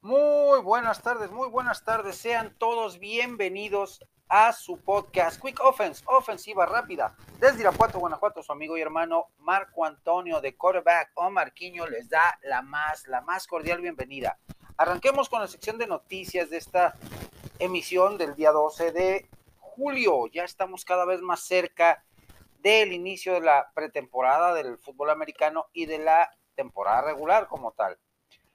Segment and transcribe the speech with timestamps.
[0.00, 2.16] Muy buenas tardes, muy buenas tardes.
[2.16, 7.16] Sean todos bienvenidos a su podcast Quick Offense, ofensiva rápida.
[7.40, 12.38] Desde Irapuato, Guanajuato, su amigo y hermano Marco Antonio de quarterback o Marquiño les da
[12.42, 14.38] la más, la más cordial bienvenida.
[14.76, 16.94] Arranquemos con la sección de noticias de esta
[17.58, 19.28] emisión del día 12 de
[19.58, 20.28] julio.
[20.28, 22.04] Ya estamos cada vez más cerca
[22.60, 27.98] del inicio de la pretemporada del fútbol americano y de la temporada regular como tal.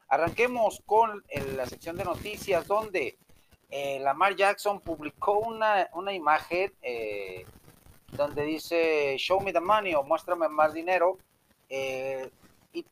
[0.07, 1.23] Arranquemos con
[1.55, 3.17] la sección de noticias donde
[3.75, 7.43] eh, Lamar Jackson publicó una, imagen eh,
[8.11, 11.17] donde dice Show me the money o muéstrame más dinero
[11.69, 12.29] eh,
[12.71, 12.85] y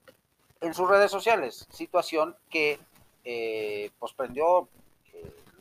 [0.59, 2.79] en sus redes sociales, situación que
[3.99, 4.67] pues prendió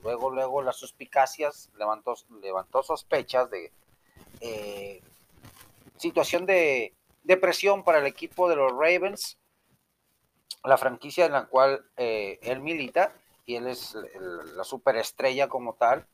[0.03, 5.03] luego luego las suspicacias, levantó, levantó sospechas de
[5.99, 6.95] situación de
[7.25, 9.37] depresión para el equipo de los Ravens
[10.65, 13.13] la franquicia en la cual eh, él milita
[13.47, 13.97] y él es
[14.55, 16.07] la superestrella como tal,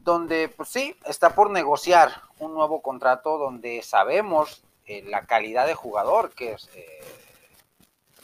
[0.00, 5.74] donde pues sí, está por negociar un nuevo contrato donde sabemos eh, la calidad de
[5.74, 7.00] jugador que es eh,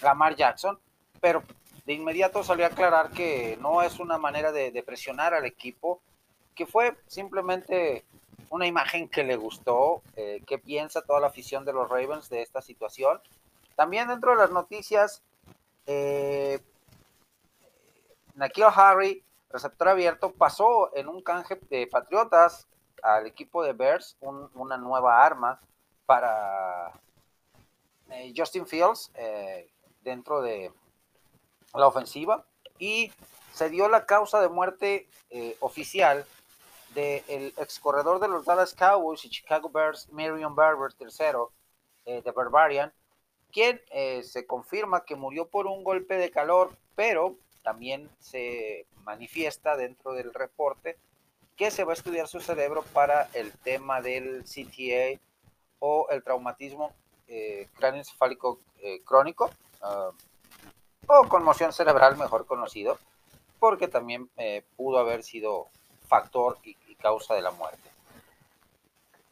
[0.03, 0.79] Lamar Jackson,
[1.21, 1.43] pero
[1.87, 6.03] de inmediato salió a aclarar que no es una manera de, presionar al equipo,
[6.55, 8.05] que fue simplemente
[8.51, 12.61] una imagen que le gustó, que piensa toda la afición de los Ravens de esta
[12.61, 13.21] situación
[13.77, 15.23] también dentro de las noticias,
[15.87, 16.61] eh,
[18.75, 22.67] Harry, receptor abierto, pasó en un canje de Patriotas
[23.03, 25.61] al equipo de Bears una nueva arma
[26.07, 26.93] para
[28.11, 29.69] eh, Justin Fields eh,
[30.03, 30.73] dentro de
[31.75, 32.45] la ofensiva.
[32.79, 33.13] Y
[33.53, 36.25] se dio la causa de muerte eh, oficial
[36.95, 42.93] del ex corredor de los Dallas Cowboys y Chicago Bears, Marion Barber III, de Barbarian,
[43.57, 49.79] quien eh, se confirma que murió por un golpe de calor, pero también se manifiesta
[49.79, 50.99] dentro del reporte
[51.57, 55.19] que se va a estudiar su cerebro para el tema del CTA
[55.79, 56.93] o el traumatismo
[57.29, 60.11] eh, cráneoencefálico eh, crónico ah,
[61.07, 62.99] o conmoción cerebral mejor conocido,
[63.59, 65.69] porque también eh, pudo haber sido
[66.07, 67.96] factor y causa de la muerte.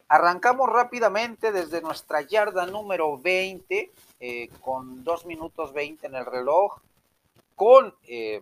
[0.07, 6.79] Arrancamos rápidamente desde nuestra yarda número 20, eh, con 2 minutos 20 en el reloj,
[7.55, 8.39] con eh,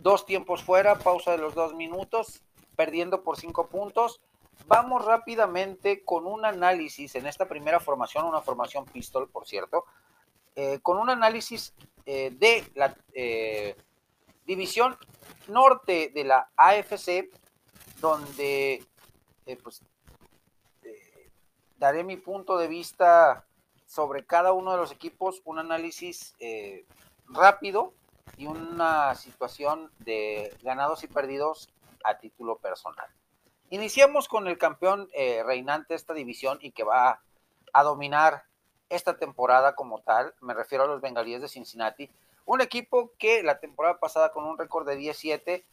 [0.00, 2.42] dos tiempos fuera, pausa de los dos minutos,
[2.76, 4.20] perdiendo por cinco puntos.
[4.66, 9.84] Vamos rápidamente con un análisis en esta primera formación, una formación pistol, por cierto,
[10.54, 11.74] eh, con un análisis
[12.04, 12.96] de la
[14.44, 14.96] división
[15.46, 17.30] norte de la AFC,
[18.00, 18.84] donde
[19.50, 19.82] eh, pues
[20.82, 21.30] eh,
[21.76, 23.44] daré mi punto de vista
[23.84, 26.86] sobre cada uno de los equipos, un análisis eh,
[27.26, 27.92] rápido
[28.36, 31.68] y una situación de ganados y perdidos
[32.04, 33.08] a título personal.
[33.70, 35.08] Iniciamos con el campeón
[35.44, 37.22] reinante de esta división y que va
[37.72, 38.44] a dominar
[38.88, 42.10] esta temporada como tal, me refiero a los bengalíes de Cincinnati,
[42.46, 45.64] un equipo que la temporada pasada con un récord de 17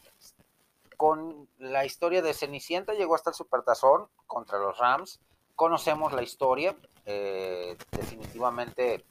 [0.98, 5.22] con la historia de Cenicienta llegó hasta el Supertazón contra los Rams.
[5.56, 6.76] Conocemos la historia,
[7.06, 9.06] eh, definitivamente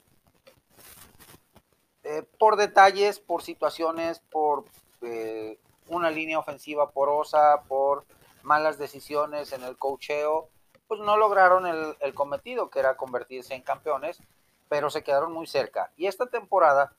[2.03, 4.65] eh, por detalles, por situaciones, por
[5.01, 5.59] eh,
[5.89, 8.05] una línea ofensiva porosa, por
[8.43, 10.49] malas decisiones en el cocheo,
[10.89, 14.21] pues no lograron el, el cometido que era convertirse en campeones,
[14.69, 15.93] pero se quedaron muy cerca.
[15.97, 16.93] Y esta temporada,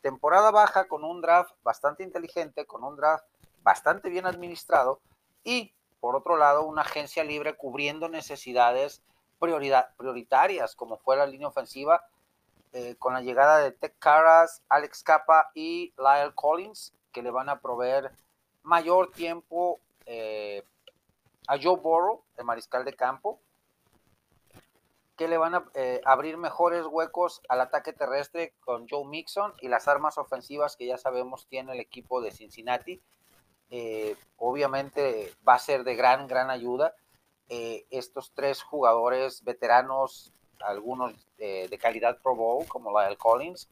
[0.00, 3.24] temporada baja con un draft bastante inteligente, con un draft
[3.66, 5.00] bastante bien administrado
[5.42, 9.02] y, por otro lado, una agencia libre cubriendo necesidades
[9.40, 12.04] prioritarias, como fue la línea ofensiva,
[12.72, 17.48] eh, con la llegada de Tech Caras, Alex Capa y Lyle Collins, que le van
[17.48, 18.12] a proveer
[18.62, 20.62] mayor tiempo eh,
[21.48, 23.40] a Joe Burrow, el mariscal de campo,
[25.16, 29.66] que le van a eh, abrir mejores huecos al ataque terrestre con Joe Mixon y
[29.66, 33.02] las armas ofensivas que ya sabemos tiene el equipo de Cincinnati
[33.70, 36.94] eh, obviamente va a ser de gran, gran ayuda.
[37.48, 43.68] Eh, estos tres jugadores veteranos, algunos de calidad Pro Bowl, como Lyle Collins.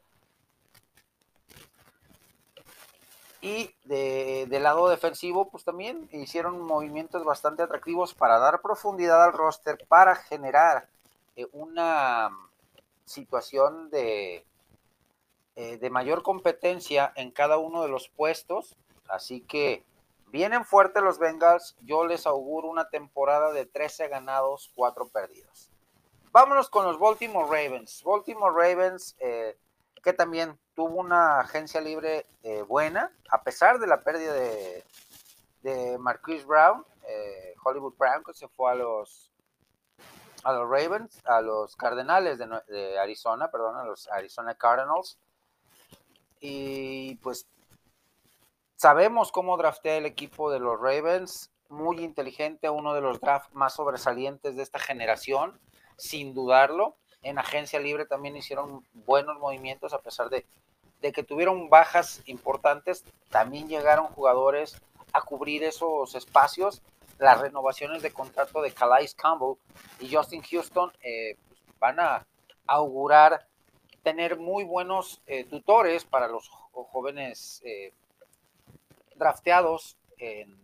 [3.41, 9.32] Y de, del lado defensivo, pues también hicieron movimientos bastante atractivos para dar profundidad al
[9.32, 10.88] roster, para generar
[11.37, 12.31] eh, una
[13.05, 14.46] situación de,
[15.55, 18.76] de mayor competencia en cada uno de los puestos
[19.09, 19.85] Así que
[20.29, 21.77] vienen fuertes los Bengals.
[21.83, 25.71] Yo les auguro una temporada de 13 ganados, 4 perdidos.
[26.33, 28.03] Vámonos con los Baltimore Ravens.
[28.05, 29.56] Baltimore Ravens, eh,
[30.03, 34.85] que también tuvo una agencia libre eh, buena, a pesar de la pérdida de,
[35.62, 39.31] de Marquise Brown, eh, Hollywood Brown, que se fue a los,
[40.43, 45.19] a los Ravens, a los Cardenales de, de Arizona, perdón, a los Arizona Cardinals.
[46.41, 47.47] Y pues
[48.76, 53.75] sabemos cómo draftea el equipo de los Ravens, muy inteligente, uno de los drafts más
[53.75, 55.59] sobresalientes de esta generación,
[55.97, 56.97] sin dudarlo.
[57.23, 60.44] En agencia libre también hicieron buenos movimientos, a pesar de,
[61.12, 64.81] que tuvieron bajas importantes, también llegaron jugadores
[65.12, 66.82] a cubrir esos espacios.
[67.19, 69.56] Las renovaciones de contrato de Calais Campbell
[70.00, 71.37] y Justin Houston eh,
[71.79, 72.27] van a
[72.67, 73.47] augurar
[74.03, 77.93] tener muy buenos eh, tutores para los jóvenes eh,
[79.16, 80.58] drafteados en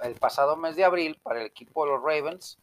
[0.00, 2.58] el, pasado mes de abril para el equipo de los Ravens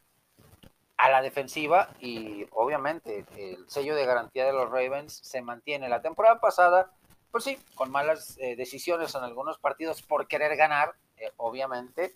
[0.96, 5.88] a la defensiva y obviamente el sello de garantía de los Ravens se mantiene.
[5.88, 6.90] La temporada pasada
[7.36, 12.14] pues sí, con malas eh, decisiones en algunos partidos por querer ganar, eh, obviamente,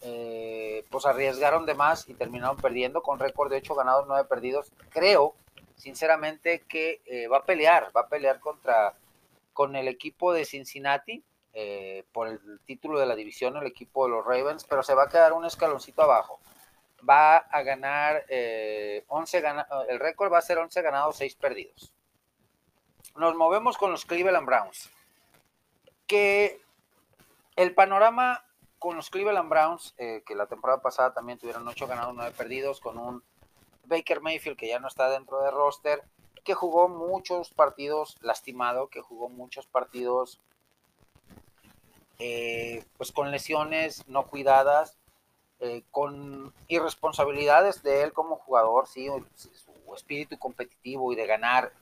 [0.00, 4.72] eh, pues arriesgaron de más y terminaron perdiendo con récord de 8 ganados, 9 perdidos.
[4.88, 5.34] Creo,
[5.76, 8.94] sinceramente, que va a pelear, va a pelear contra
[9.52, 11.22] con el equipo de Cincinnati
[12.12, 15.08] por el título de la división, el equipo de los Ravens, pero se va a
[15.08, 16.40] quedar un escaloncito abajo.
[17.08, 18.24] Va a ganar
[19.08, 21.92] 11 ganados, el récord va a ser 11 ganados, 6 perdidos
[23.18, 24.90] nos movemos con los Cleveland Browns.
[26.06, 26.60] Que
[27.56, 28.44] el panorama
[28.78, 32.80] con los Cleveland Browns, eh, que la temporada pasada también tuvieron 8 ganados, 9 perdidos,
[32.80, 33.22] con un
[33.84, 36.04] Baker Mayfield que ya no está dentro de roster,
[36.44, 40.40] que jugó muchos partidos lastimado, que jugó muchos partidos
[42.18, 44.98] eh, pues con lesiones no cuidadas,
[45.60, 51.72] eh, con irresponsabilidades de él como jugador, sí, su espíritu competitivo y de ganar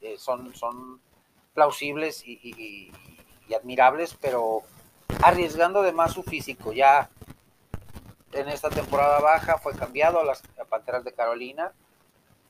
[0.00, 1.00] eh, son, son
[1.54, 2.90] plausibles y,
[3.54, 4.62] admirables, pero
[5.22, 6.72] arriesgando de más su físico.
[6.72, 7.10] Ya
[8.32, 11.72] en esta temporada baja fue cambiado a las Panteras de Carolina,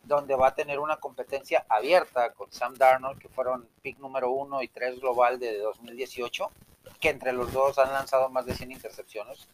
[0.05, 4.62] donde va a tener una competencia abierta con Sam Darnold, que fueron pick número uno
[4.62, 6.50] y tres global de 2018,
[7.03, 9.49] que entre los dos han lanzado más de 100 intercepciones.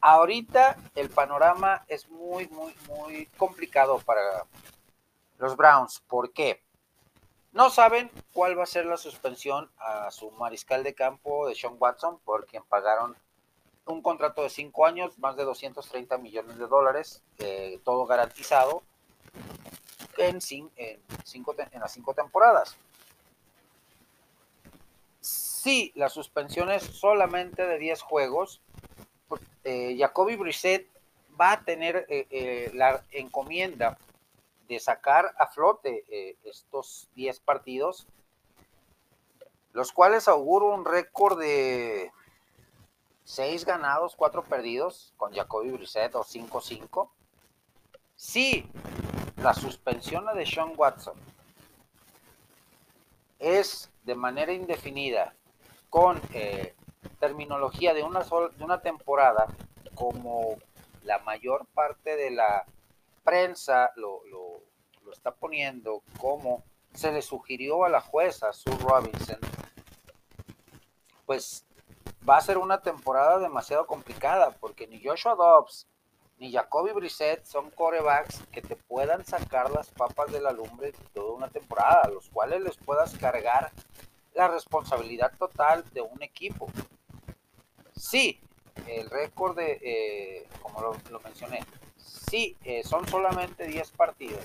[0.00, 4.20] Ahorita el panorama es muy, muy, muy complicado para
[5.38, 6.00] los Browns.
[6.08, 6.60] ¿Por qué?
[7.52, 11.76] No saben cuál va a ser la suspensión a su mariscal de campo de Sean
[11.78, 13.16] Watson, por quien pagaron
[13.86, 18.82] un contrato de cinco años, más de 230 millones de dólares, eh, todo garantizado
[20.16, 22.76] en, cinco, en las cinco temporadas.
[25.62, 28.62] Si la suspensión es solamente de 10 juegos,
[29.28, 30.88] pues, eh, Jacoby Brissett
[31.38, 33.98] va a tener eh, la encomienda
[34.68, 38.06] de sacar a flote eh, estos 10 partidos,
[39.74, 42.10] los cuales auguro un récord de
[43.24, 47.10] 6 ganados, 4 perdidos con Jacoby Brissett o 5-5.
[48.16, 48.66] Si
[49.36, 51.18] la suspensión de Sean Watson
[53.38, 55.34] es de manera indefinida
[55.90, 56.74] con eh,
[57.18, 59.46] terminología de una, de una temporada,
[59.94, 60.56] como
[61.02, 62.64] la mayor parte de la
[63.24, 64.22] prensa lo,
[65.12, 66.62] está poniendo como
[66.94, 69.38] se le sugirió a la jueza Sue Robinson,
[71.26, 71.66] pues
[72.28, 75.88] va a ser una temporada demasiado complicada porque ni Joshua Dobbs
[76.38, 81.32] ni Jacoby Brissett son corebacks que te puedan sacar las papas de la lumbre toda
[81.32, 83.72] una temporada, los cuales les puedas cargar
[84.34, 86.68] la responsabilidad total de un equipo.
[87.96, 88.40] Sí,
[88.86, 91.64] el récord de, eh, como lo, mencioné,
[91.96, 94.44] sí, eh, son solamente 10 partidos,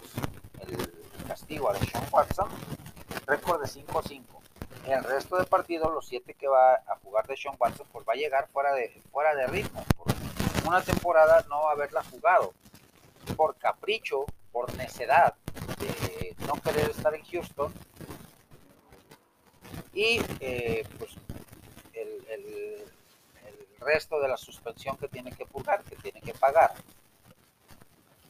[0.60, 2.50] el castigo a Sean Watson,
[3.26, 4.24] récord de 5-5.
[4.88, 8.14] El resto de partidos, los 7 que va a jugar de Sean Watson, pues va
[8.14, 9.84] a llegar fuera de, fuera de ritmo.
[10.68, 12.54] Una temporada no haberla jugado.
[13.36, 15.34] Por capricho, por necedad
[15.80, 17.74] de no querer estar en Houston.
[19.96, 21.16] Y eh, pues
[21.94, 22.86] el, el
[23.80, 26.74] resto de la suspensión que tiene que purgar, que tiene que pagar.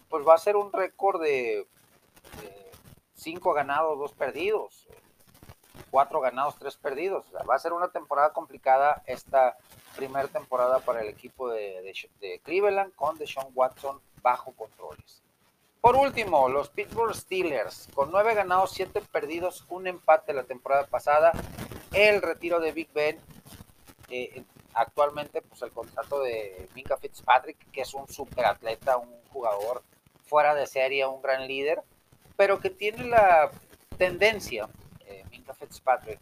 [0.10, 1.68] Pues va a ser un récord de
[3.16, 4.88] cinco ganados, dos perdidos,
[5.90, 7.26] cuatro ganados, tres perdidos.
[7.50, 9.58] va a ser una temporada complicada esta
[9.96, 11.92] primera temporada para el equipo de,
[12.44, 15.24] Cleveland con Deshaun Watson bajo controles.
[15.86, 21.32] Por último, los Pittsburgh Steelers, con nueve ganados, siete perdidos, un empate la temporada pasada,
[21.94, 23.20] el retiro de Big Ben,
[24.10, 29.84] eh, actualmente pues el contrato de Minka Fitzpatrick, que es un superatleta, un jugador
[30.26, 31.84] fuera de serie, un gran líder,
[32.36, 33.52] pero que tiene la
[33.96, 34.68] tendencia
[35.06, 36.20] eh, Minka Fitzpatrick,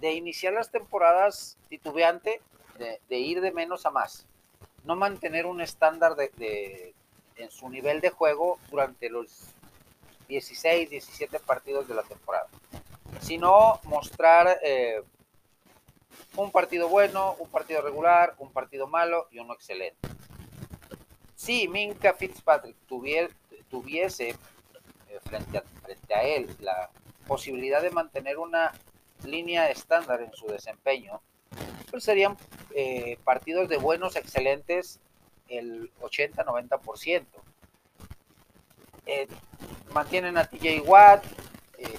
[0.00, 2.40] de iniciar las temporadas titubeante,
[2.78, 4.26] de, ir de menos a más,
[4.84, 6.94] no mantener un estándar de,
[7.36, 9.54] en su nivel de juego durante los
[10.28, 12.48] 16, 17 partidos de la temporada,
[13.20, 15.02] sino mostrar eh,
[16.36, 20.08] un partido bueno, un partido regular, un partido malo y uno excelente.
[21.34, 22.76] Si Minka Fitzpatrick
[23.68, 24.36] tuviese eh,
[25.24, 26.90] frente, a, frente a él la
[27.26, 28.72] posibilidad de mantener una
[29.24, 31.20] línea estándar en su desempeño,
[31.90, 32.36] pues serían
[32.74, 35.00] eh, partidos de buenos, excelentes,
[35.48, 37.24] el 80-90%.
[39.06, 39.28] Eh,
[39.92, 41.24] mantienen a TJ Watt.
[41.78, 41.98] Eh,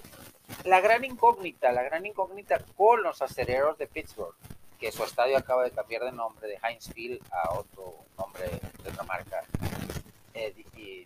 [0.65, 4.35] la gran incógnita, la gran incógnita con los acereros de Pittsburgh,
[4.79, 8.43] que su estadio acaba de cambiar de nombre de Heinz Field a otro nombre
[8.83, 9.43] de otra marca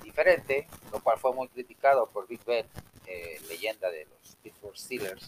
[0.04, 2.66] diferente, lo cual fue muy criticado por Big Ben,
[3.48, 5.26] leyenda de los Pittsburgh Steelers.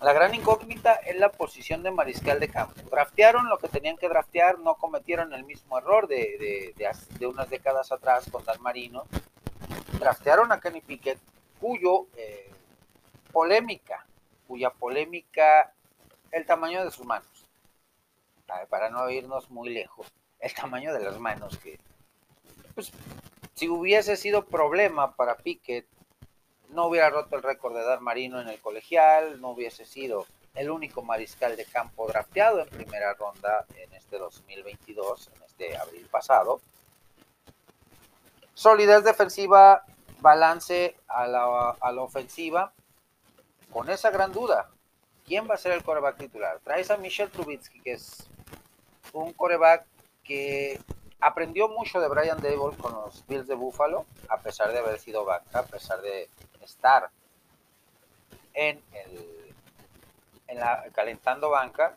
[0.00, 2.80] La gran incógnita es la posición de mariscal de campo.
[2.90, 7.92] Draftearon lo que tenían que draftear, no cometieron el mismo error de, de, unas décadas
[7.92, 9.04] atrás con Dan Marino.
[9.98, 11.18] Draftearon a Kenny Pickett,
[11.60, 12.50] cuyo eh,
[13.30, 14.06] polémica,
[14.48, 15.74] cuya polémica,
[16.30, 17.46] el tamaño de sus manos,
[18.70, 20.06] para no irnos muy lejos,
[20.38, 21.78] el tamaño de las manos, que
[22.74, 22.90] pues,
[23.54, 25.86] si hubiese sido problema para Pickett
[26.72, 30.70] no hubiera roto el récord de Dar Marino en el colegial, no hubiese sido el
[30.70, 36.60] único mariscal de campo drafteado en primera ronda en este 2022, en este abril pasado.
[38.54, 39.84] Solidez defensiva,
[40.20, 42.72] balance a la, a la ofensiva.
[43.72, 44.68] Con esa gran duda,
[45.24, 46.58] ¿quién va a ser el coreback titular?
[46.64, 48.28] Traes a Michel Trubitsky, que es
[49.12, 49.86] un coreback
[50.24, 50.80] que
[51.20, 55.24] aprendió mucho de Brian Dable con los Bills de Buffalo, a pesar de haber sido
[55.24, 56.28] banca, a pesar de
[56.70, 57.10] estar
[58.54, 59.54] en, el,
[60.58, 61.96] la calentando banca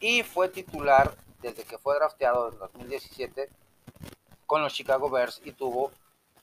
[0.00, 3.48] y fue titular desde que fue drafteado en 2017
[4.46, 5.92] con los Chicago Bears y tuvo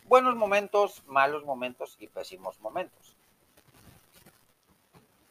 [0.05, 3.15] buenos momentos, malos momentos y pésimos momentos.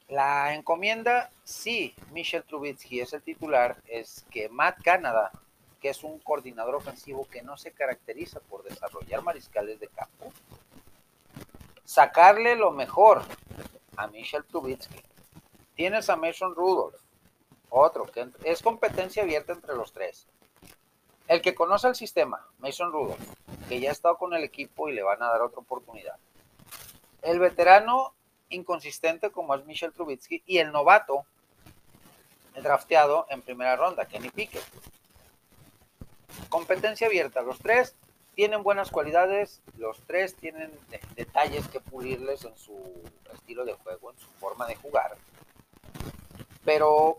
[0.09, 5.33] La encomienda, sí, Michel Trubitsky es el titular, es que Matt Canada,
[5.81, 10.33] que es un coordinador ofensivo que no se caracteriza por desarrollar mariscales de campo,
[11.95, 13.23] sacarle lo mejor
[13.97, 15.01] a Michel Trubitsky.
[15.77, 17.01] Tienes a Mason Rudolph,
[17.71, 20.27] otro que es competencia abierta entre los tres.
[21.29, 23.23] El que conoce el sistema, Mason Rudolph,
[23.69, 26.17] que ya ha estado con el equipo y le van a dar otra oportunidad.
[27.23, 28.13] El veterano
[28.49, 31.25] inconsistente como es Michel Trubitsky y el novato,
[32.55, 34.65] el drafteado en primera ronda, Kenny Pickett.
[36.49, 37.95] Competencia abierta, los tres
[38.35, 40.73] tienen buenas cualidades, los tres tienen
[41.35, 42.79] detalles que pulirles en su
[43.33, 45.17] estilo de juego, en su forma de jugar.
[46.65, 47.17] Pero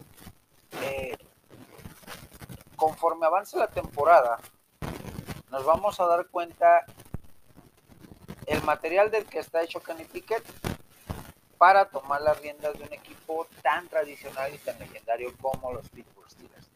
[0.81, 1.17] eh,
[2.77, 4.39] conforme avance la temporada,
[5.51, 6.85] nos vamos a dar cuenta
[8.45, 10.45] el material del que está hecho Kenny Pickett
[11.57, 16.29] para tomar las riendas de un equipo tan tradicional y tan legendario como los Pittsburgh
[16.31, 16.69] Steelers.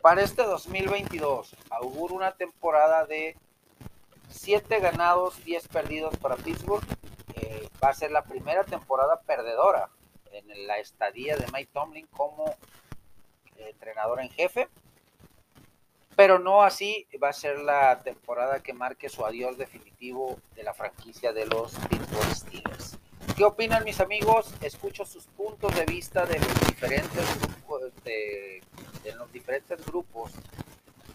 [0.00, 3.36] Para este 2022 auguro una temporada de
[4.38, 6.84] 7 ganados, 10 perdidos para Pittsburgh.
[7.34, 9.88] Eh, va a ser la primera temporada perdedora
[10.32, 12.54] en la estadía de Mike Tomlin como
[13.56, 14.68] entrenador en jefe.
[16.16, 20.74] Pero no así va a ser la temporada que marque su adiós definitivo de la
[20.74, 22.98] franquicia de los Pittsburgh Steelers.
[23.36, 24.52] ¿Qué opinan mis amigos?
[24.60, 28.62] Escucho sus puntos de vista de los diferentes grupos, de
[29.16, 30.32] los diferentes grupos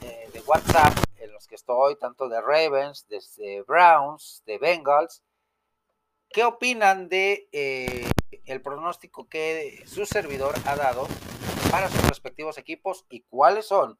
[0.01, 5.23] eh, de WhatsApp en los que estoy, tanto de Ravens, de, Browns, de Bengals.
[6.29, 8.09] ¿Qué opinan de eh,
[8.45, 11.07] el pronóstico que su servidor ha dado
[11.71, 13.99] para sus respectivos equipos y cuáles son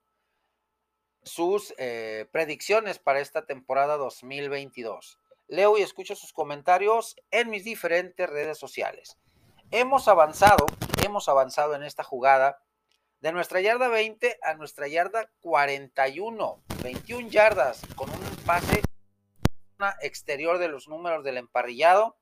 [1.24, 5.20] sus eh, predicciones para esta temporada 2022?
[5.48, 9.18] Leo y escucho sus comentarios en mis diferentes redes sociales.
[9.72, 10.66] Hemos avanzado,
[11.04, 12.62] hemos avanzado en esta jugada
[13.24, 18.82] de nuestra yarda 20 a nuestra yarda 41, 21 yardas con un pase
[20.02, 22.18] exterior de los números del emparrillado.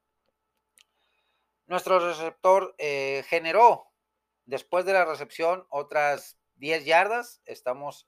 [1.66, 3.92] Nuestro receptor eh, generó
[4.46, 7.42] después de la recepción otras 10 yardas.
[7.46, 8.08] Estamos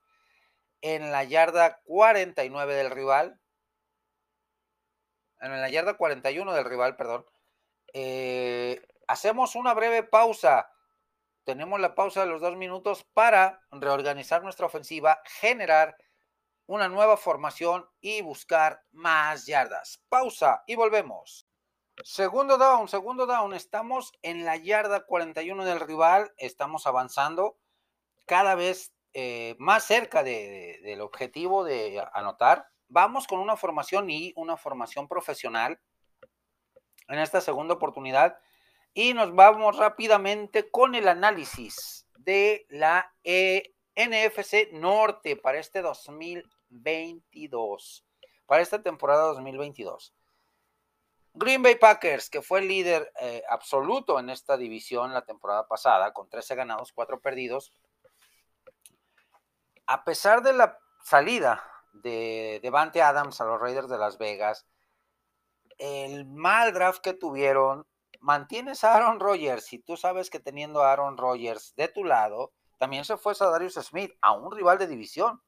[0.81, 3.39] en la yarda 49 del rival.
[5.41, 7.25] En la yarda 41 del rival, perdón.
[7.91, 10.73] Eh, hacemos una breve pausa
[11.43, 15.97] tenemos la pausa de los dos minutos para reorganizar nuestra ofensiva, generar
[16.65, 20.03] una nueva formación y buscar más yardas.
[20.09, 21.47] Pausa y volvemos.
[22.03, 23.53] Segundo down, segundo down.
[23.53, 26.31] Estamos en la yarda 41 del rival.
[26.38, 27.57] Estamos avanzando
[28.25, 32.67] cada vez eh, más cerca del objetivo de anotar.
[32.88, 35.79] Vamos con una formación y una formación profesional
[37.07, 38.38] en esta segunda oportunidad.
[38.93, 48.05] Y nos vamos rápidamente con el análisis de la eh, NFC Norte para este 2022,
[48.45, 50.13] para esta temporada 2022.
[51.35, 56.13] Green Bay Packers, que fue el líder eh, absoluto en esta división la temporada pasada,
[56.13, 57.73] con 13 ganados, 4 perdidos.
[59.88, 64.67] A pesar de la salida de Devante Adams a los Raiders de Las Vegas,
[65.79, 67.88] el mal draft que tuvieron,
[68.24, 72.51] mantienes a Aaron Rodgers y tú sabes que teniendo a Aaron Rodgers de tu lado,
[72.77, 75.42] también se fue a Darius Smith, a un rival de división,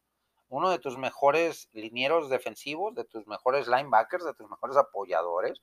[0.50, 5.62] uno de tus mejores linieros defensivos, de tus mejores linebackers, de tus mejores apoyadores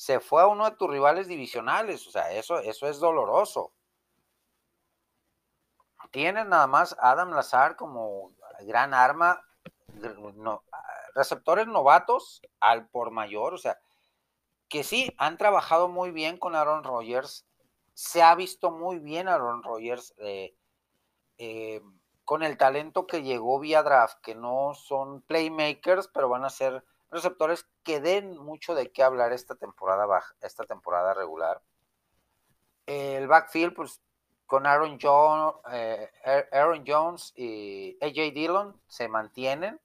[0.00, 2.06] se fue a uno de tus rivales divisionales.
[2.06, 3.74] O sea, eso, eso es doloroso.
[6.10, 9.44] Tienes nada más Adam Lazar como gran arma,
[11.14, 13.78] receptores novatos al por mayor, o sea,
[14.70, 17.44] que sí han trabajado muy bien con Aaron Rodgers,
[17.92, 20.54] se ha visto muy bien Aaron Rodgers eh,
[21.38, 21.82] eh,
[22.24, 26.84] con el talento que llegó vía draft, que no son playmakers, pero van a ser
[27.10, 31.60] receptores que den mucho de qué hablar esta temporada baja, esta temporada regular.
[32.86, 34.00] El backfield, pues
[34.46, 34.98] con Aaron,
[35.72, 36.10] eh,
[36.52, 39.80] Aaron Jones y AJ Dillon se mantienen.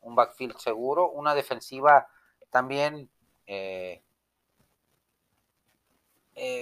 [0.00, 2.08] Un backfield seguro, una defensiva
[2.50, 3.10] también
[3.46, 4.02] eh,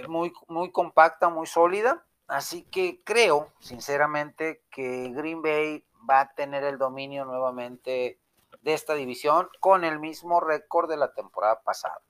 [0.08, 2.04] muy, muy compacta, muy sólida.
[2.26, 8.18] Así que creo, sinceramente, que Green Bay va a tener el dominio nuevamente
[8.62, 12.00] de esta división con el mismo récord de la temporada pasada.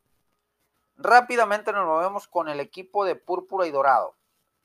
[0.97, 4.14] Rápidamente nos movemos con el equipo de púrpura y dorado.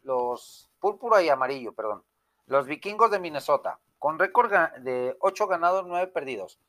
[0.03, 2.03] Los púrpura y amarillo, perdón.
[2.45, 6.59] Los vikingos de Minnesota, con récord de 8 ganados, 9 perdidos.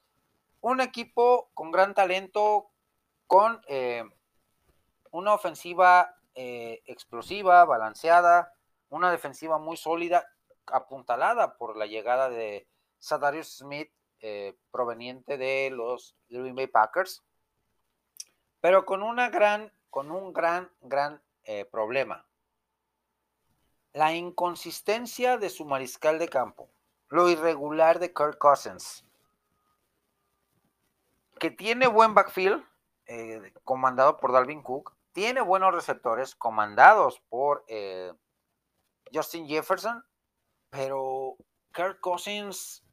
[0.60, 2.70] Un equipo con gran talento,
[3.28, 4.02] con eh,
[5.10, 8.54] una ofensiva eh, explosiva, balanceada,
[8.88, 10.26] una defensiva muy sólida,
[10.66, 12.66] apuntalada por la llegada de
[12.98, 17.22] Sadarius Smith eh, proveniente de los Green Bay Packers,
[18.60, 21.22] pero con una gran, con un gran, gran
[21.70, 22.26] problema.
[23.94, 26.68] La inconsistencia de su mariscal de campo,
[27.08, 29.02] lo irregular de Kirk Cousins,
[31.38, 32.67] que tiene buen backfield,
[33.08, 37.64] eh, comandado por Dalvin Cook, tiene buenos receptores, comandados por
[39.12, 40.04] Justin Jefferson,
[40.70, 41.36] pero
[41.72, 42.84] Kirk Cousins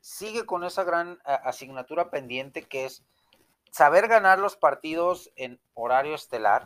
[0.00, 3.02] sigue con esa gran asignatura pendiente que es
[3.74, 6.64] saber ganar los partidos en horario estelar.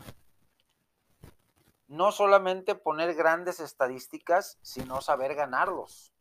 [1.87, 6.13] No solamente poner grandes estadísticas, sino saber ganarlos.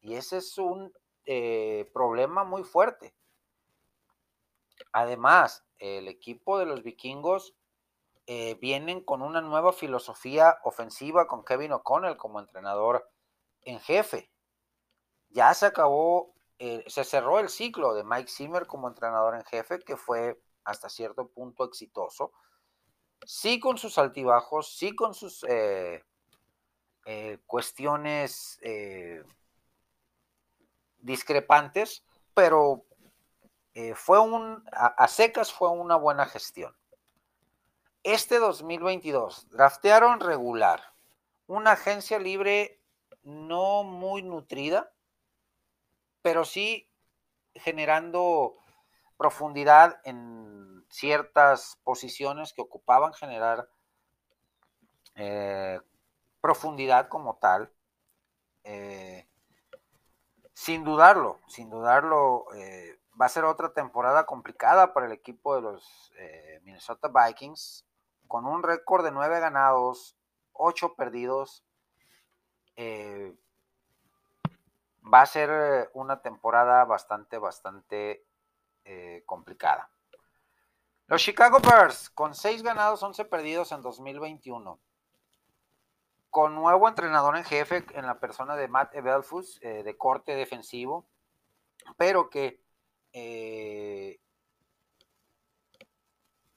[0.00, 0.90] Y ese es un
[1.26, 3.14] eh, problema muy fuerte.
[4.90, 7.56] Además, el equipo de los vikingos
[8.26, 13.10] eh, vienen con una nueva filosofía ofensiva con Kevin O'Connell como entrenador
[13.62, 14.30] en jefe.
[15.30, 19.80] Ya se acabó eh, se cerró el ciclo de Mike Zimmer como entrenador en jefe,
[19.80, 22.32] que fue hasta cierto punto exitoso.
[23.26, 26.04] Sí con sus altibajos, sí con sus eh,
[27.46, 28.60] cuestiones
[30.98, 32.84] discrepantes, pero
[33.94, 36.76] fue un, a, secas fue una buena gestión.
[38.02, 40.92] Este 2022 draftearon regular,
[41.46, 42.80] una agencia libre
[43.22, 44.92] no muy nutrida,
[46.20, 46.88] pero sí
[47.54, 48.56] generando
[49.16, 53.68] profundidad en ciertas posiciones que ocupaban generar
[55.14, 55.80] eh,
[56.40, 57.72] profundidad como tal.
[58.64, 59.26] Eh,
[60.54, 65.62] sin dudarlo, sin dudarlo, eh, va a ser otra temporada complicada para el equipo de
[65.62, 66.12] los
[66.62, 67.86] Minnesota Vikings,
[68.26, 70.16] con un récord de nueve ganados,
[70.52, 71.64] ocho perdidos
[75.02, 78.24] va a ser eh, una temporada bastante, bastante
[78.84, 79.90] eh, complicada.
[81.06, 84.78] Los Chicago Bears, con 6 ganados, 11 perdidos en 2021.
[86.30, 91.06] Con nuevo entrenador en jefe en la persona de Matt eh, de corte defensivo,
[91.98, 92.61] pero que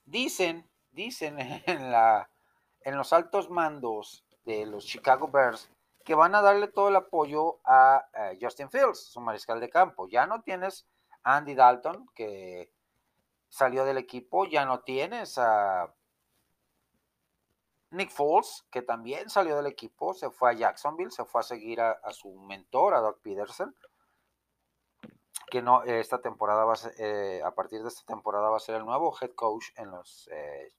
[0.05, 5.69] dicen, dicen en, los altos mandos de los Chicago Bears
[6.05, 8.05] que van a darle todo el apoyo a,
[8.39, 10.07] Justin Fields, su mariscal de campo.
[10.07, 10.87] Ya no tienes
[11.23, 12.71] a Andy Dalton, que
[13.49, 15.91] salió del equipo, ya no tienes a
[17.89, 21.81] Nick Foles, que también salió del equipo, se fue a Jacksonville, se fue a seguir
[21.81, 23.75] a, su mentor, a Doug Peterson,
[25.55, 28.59] que no, esta temporada va a, ser, eh, a partir de esta temporada va a
[28.59, 30.73] ser el nuevo head coach en los eh,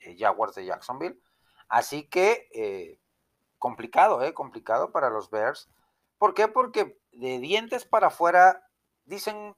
[0.00, 1.20] eh, Jaguars de Jacksonville.
[1.68, 2.98] Así que
[3.58, 5.68] complicado, eh, complicado para los Bears.
[6.16, 6.48] ¿Por qué?
[6.48, 8.66] Porque de dientes para afuera,
[9.04, 9.54] dicen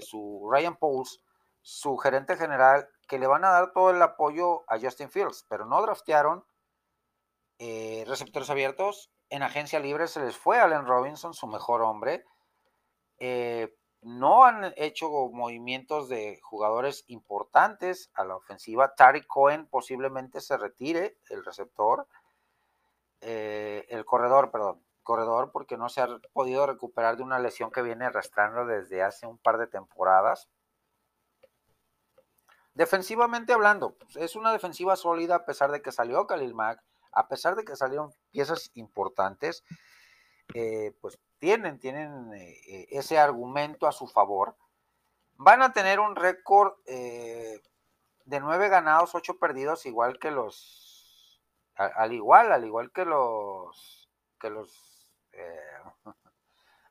[0.00, 1.22] su Ryan Pauls,
[1.60, 5.66] su gerente general, que le van a dar todo el apoyo a Justin Fields, pero
[5.66, 6.44] no draftearon
[7.58, 9.12] eh, receptores abiertos.
[9.28, 12.24] En agencia libre se les fue Allen Robinson, su mejor hombre.
[13.18, 18.94] Eh, no han hecho movimientos de jugadores importantes a la ofensiva.
[18.94, 22.06] Tariq Cohen posiblemente se retire, el receptor,
[23.20, 27.82] eh, el corredor, perdón, corredor, porque no se ha podido recuperar de una lesión que
[27.82, 30.48] viene arrastrando desde hace un par de temporadas.
[32.74, 36.82] Defensivamente hablando, pues, es una defensiva sólida a pesar de que salió Khalil Mack,
[37.12, 39.64] a pesar de que salieron piezas importantes,
[40.54, 44.56] eh, pues tienen, tienen eh, ese argumento a su favor.
[45.34, 47.60] Van a tener un récord eh,
[48.26, 51.42] de nueve ganados, ocho perdidos, igual que los,
[51.74, 55.08] al, igual, al igual que los, que los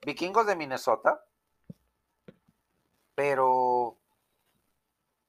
[0.05, 1.23] vikingos de Minnesota,
[3.13, 3.97] pero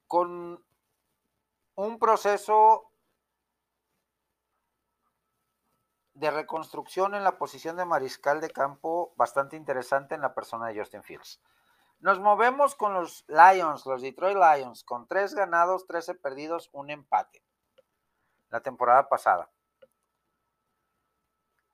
[0.07, 0.63] con
[1.75, 2.90] un proceso
[6.21, 10.77] de reconstrucción en la posición de mariscal de campo bastante interesante en la persona de
[10.77, 11.41] Justin Fields.
[11.99, 17.43] Nos movemos con los Lions, los Detroit Lions, con tres ganados, 13 perdidos, un empate.
[18.49, 19.49] La temporada pasada.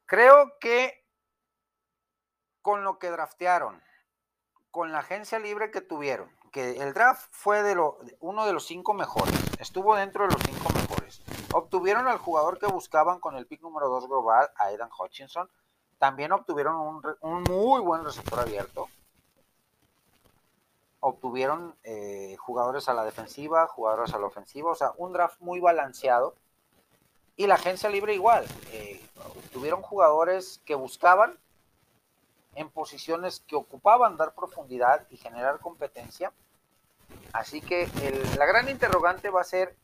[0.05, 1.05] Creo que
[2.61, 3.83] con lo que draftearon,
[4.71, 7.77] con la agencia libre que tuvieron, que el draft fue de
[8.21, 10.76] uno de los cinco mejores, estuvo dentro de los cinco mejores.
[11.67, 15.49] Obtuvieron al jugador que buscaban con el pick número 2 global, a Aidan Hutchinson.
[15.97, 18.87] También obtuvieron un, un muy buen receptor abierto.
[21.01, 25.59] Obtuvieron eh, jugadores a la defensiva, jugadores a la ofensiva, o sea, un draft muy
[25.59, 26.35] balanceado.
[27.35, 28.45] Y la agencia libre igual.
[28.71, 31.37] Eh, obtuvieron jugadores que buscaban
[32.55, 36.31] en posiciones que ocupaban dar profundidad y generar competencia.
[37.33, 37.89] Así que
[38.37, 39.75] la gran interrogante va a ser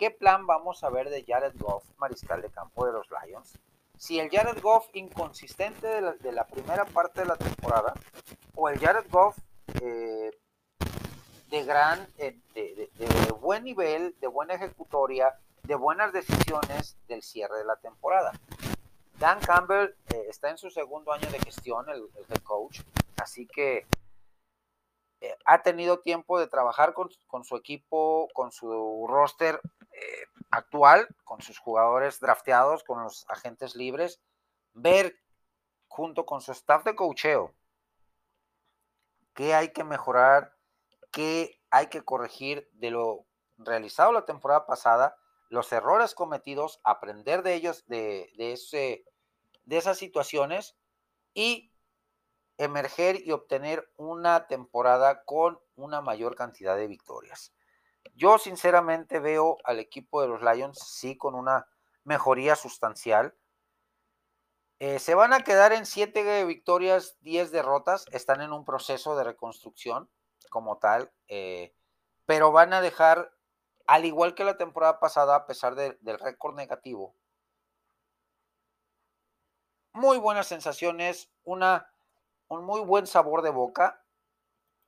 [0.00, 3.58] qué plan vamos a ver de Jared Goff, mariscal de campo de los Lions.
[3.98, 7.92] Si el Jared Goff inconsistente de la, primera parte de la temporada
[8.54, 9.36] o el Jared Goff
[9.82, 10.30] eh,
[11.50, 15.34] de gran, eh, de buen nivel, de buena ejecutoria,
[15.64, 18.32] de buenas decisiones del cierre de la temporada.
[19.18, 22.80] Dan Campbell eh, está en su segundo año de gestión, el, head coach,
[23.18, 23.84] así que
[25.20, 29.60] eh, ha tenido tiempo de trabajar con, su equipo, con su roster
[29.92, 34.20] eh, actual, con sus jugadores drafteados, con los agentes libres,
[34.72, 35.16] ver
[35.88, 37.54] junto con su staff de coacheo
[39.34, 40.54] qué hay que mejorar,
[41.12, 43.26] qué hay que corregir de lo
[43.58, 45.16] realizado la temporada pasada,
[45.48, 49.04] los errores cometidos, aprender de ellos, de, de ese
[49.64, 50.76] de esas situaciones
[51.32, 51.69] y
[52.60, 57.54] emerger y obtener una temporada con una mayor cantidad de victorias.
[58.14, 61.66] Yo sinceramente veo al equipo de los Lions sí con una
[62.04, 63.34] mejoría sustancial.
[64.78, 68.04] Eh, se van a quedar en 7 victorias, 10 derrotas.
[68.12, 70.10] Están en un proceso de reconstrucción
[70.50, 71.74] como tal, eh,
[72.26, 73.32] pero van a dejar,
[73.86, 77.14] al igual que la temporada pasada, a pesar del récord negativo,
[79.92, 81.90] muy buenas sensaciones, una,
[82.50, 84.04] un muy buen sabor de boca,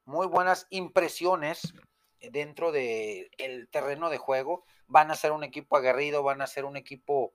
[0.05, 1.75] muy buenas impresiones
[2.21, 4.65] dentro del el terreno de juego.
[4.89, 7.35] Van a ser un equipo aguerrido, van a ser un equipo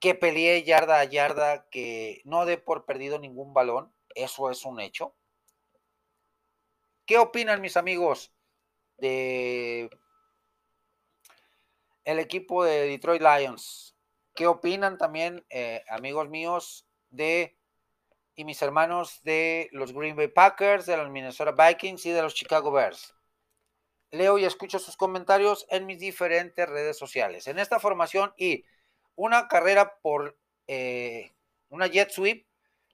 [0.00, 3.94] que pelee yarda a yarda, que no dé por perdido ningún balón.
[4.14, 5.14] Eso es un hecho.
[7.04, 8.32] ¿Qué opinan mis amigos
[8.96, 9.90] de
[12.04, 13.94] el equipo de Detroit Lions?
[14.34, 17.58] ¿Qué opinan también, eh, amigos míos, de
[18.34, 22.34] y mis hermanos de los Green Bay Packers, de los Minnesota Vikings y de los
[22.34, 23.14] Chicago Bears?
[24.10, 27.46] Leo y escucho sus comentarios en mis diferentes redes sociales.
[27.46, 28.64] En esta formación y
[29.16, 31.32] una carrera por eh,
[31.68, 32.46] una jet sweep,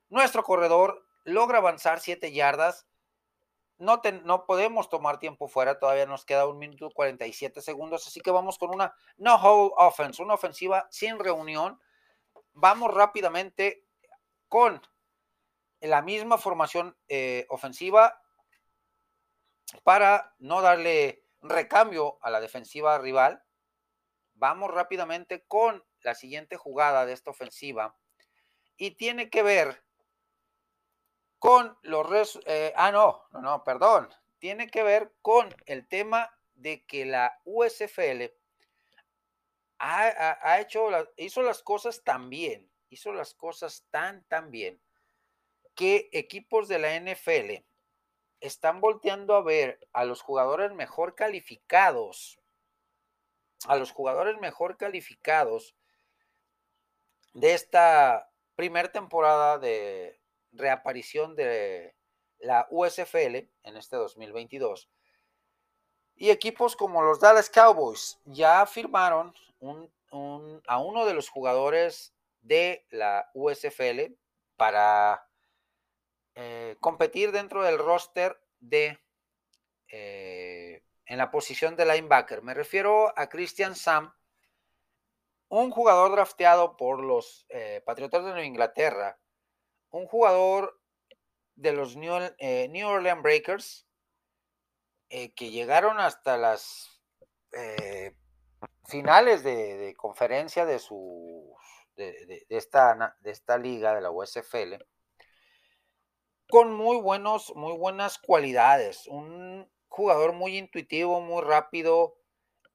[0.08, 2.86] nuestro corredor logra avanzar 7 yardas
[3.80, 8.30] no, no podemos tomar tiempo fuera, todavía nos queda un minuto 47 segundos, así que
[8.30, 11.80] vamos con una no hold offense, una ofensiva sin reunión.
[12.52, 13.86] Vamos rápidamente
[14.48, 14.82] con
[15.80, 18.20] la misma formación eh, ofensiva
[19.82, 23.42] para no darle recambio a la defensiva rival.
[24.34, 27.96] Vamos rápidamente con la siguiente jugada de esta ofensiva
[28.76, 29.84] y tiene que ver
[31.38, 32.38] con los...
[32.46, 34.08] Eh, ah, no, no, no, perdón.
[34.38, 38.32] Tiene que ver con el tema de que la USFL
[39.78, 44.80] ha, hecho, hizo las cosas tan bien, hizo las cosas tan, tan bien,
[45.74, 47.64] que equipos de la NFL
[48.40, 52.40] están volteando a ver a los jugadores mejor calificados,
[53.66, 55.74] a los jugadores mejor calificados
[57.34, 60.20] de esta primera temporada de
[60.52, 61.94] reaparición de
[62.38, 64.90] la USFL en este 2022.
[66.16, 69.34] Y equipos como los Dallas Cowboys ya firmaron
[70.66, 74.14] a uno de los jugadores de la USFL
[74.56, 75.26] para
[76.34, 78.98] eh, competir dentro del roster de
[79.88, 82.42] eh, en la posición de linebacker.
[82.42, 84.14] Me refiero a Christian Sam,
[85.48, 89.18] un jugador drafteado por los eh, Patriotas de Nueva Inglaterra,
[89.90, 90.80] un jugador
[91.56, 93.86] de los New, Orleans Breakers
[95.08, 97.02] que llegaron hasta las
[98.86, 101.52] finales de, conferencia de, su,
[101.96, 104.76] de, esta, de esta liga, de la USFL,
[106.50, 109.06] con muy, buenos, muy buenas cualidades.
[109.06, 112.16] Un jugador muy intuitivo, muy rápido,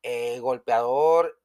[0.04, 1.40] eh, golpeador,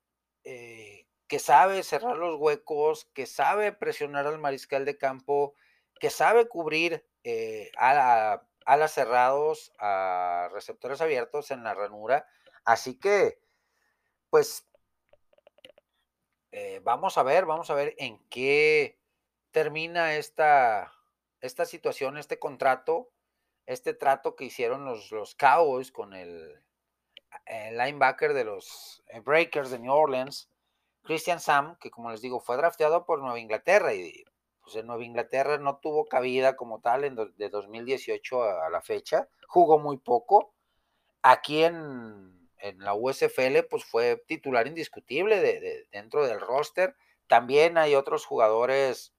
[0.44, 5.54] eh, que sabe cerrar los huecos, que sabe presionar al mariscal de campo,
[6.00, 8.40] que sabe cubrir eh, a,
[8.88, 12.26] cerrados, a receptores abiertos en la ranura.
[12.64, 13.38] Así que
[14.30, 14.66] pues
[16.52, 18.98] eh, vamos a ver, vamos a ver en qué
[19.50, 20.92] termina esta,
[21.40, 23.10] esta situación, este contrato,
[23.66, 26.62] este trato que hicieron los, los Cowboys con el,
[27.72, 30.50] linebacker de los eh, Breakers de New Orleans,
[31.02, 34.24] Christian Sam, que como les digo, fue drafteado por Nueva Inglaterra y
[34.60, 39.28] pues en Nueva Inglaterra no tuvo cabida como tal en de 2018 a la fecha,
[39.48, 40.52] jugó muy poco.
[41.22, 46.96] Aquí en en la USFL, pues fue titular indiscutible de, dentro del roster.
[47.26, 49.14] También hay otros jugadores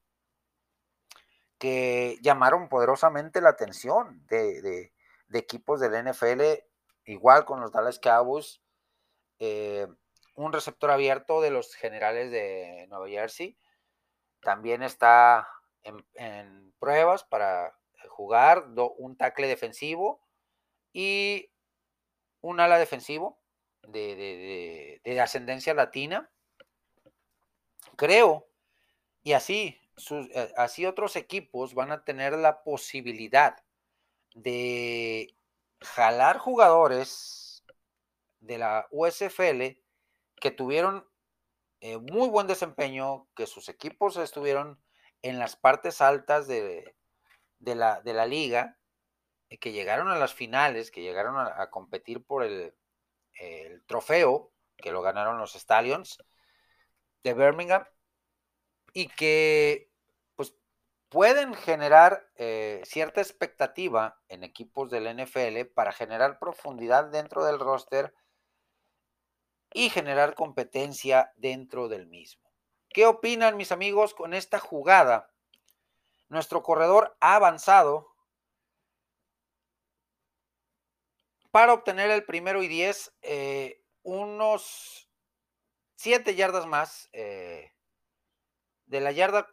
[1.61, 4.91] que llamaron poderosamente la atención de,
[5.31, 6.41] equipos del NFL,
[7.05, 8.63] igual con los Dallas Cowboys,
[9.37, 9.85] eh,
[10.33, 13.59] un receptor abierto de los generales de Nueva Jersey,
[14.41, 15.47] también está
[15.83, 17.77] en, pruebas para
[18.09, 18.65] jugar
[18.97, 20.19] un tackle defensivo
[20.91, 21.51] y
[22.41, 23.39] un ala defensivo
[23.83, 26.27] de, ascendencia latina.
[27.97, 28.47] Creo,
[29.21, 29.77] y así,
[30.09, 33.57] eh, así otros equipos van a tener la posibilidad
[34.33, 35.35] de
[35.81, 37.63] jalar jugadores
[38.39, 39.77] de la USFL
[40.39, 41.07] que tuvieron
[41.81, 44.79] eh, muy buen desempeño, que sus equipos estuvieron
[45.21, 46.95] en las partes altas de,
[47.59, 48.77] la, de la liga
[49.59, 52.73] que llegaron a las finales, que llegaron a, competir por el,
[53.85, 56.23] trofeo, que lo ganaron los Stallions
[57.23, 57.85] de Birmingham,
[58.93, 59.90] y que
[61.11, 68.15] pueden generar eh, cierta expectativa en equipos del NFL para generar profundidad dentro del roster
[69.73, 72.49] y generar competencia dentro del mismo.
[72.87, 75.29] ¿Qué opinan mis amigos con esta jugada?
[76.29, 78.15] Nuestro corredor ha avanzado
[81.51, 85.09] para obtener el primero y 10, eh, unos
[85.95, 87.09] 7 yardas más.
[87.11, 87.69] Eh,
[88.85, 89.49] de la yarda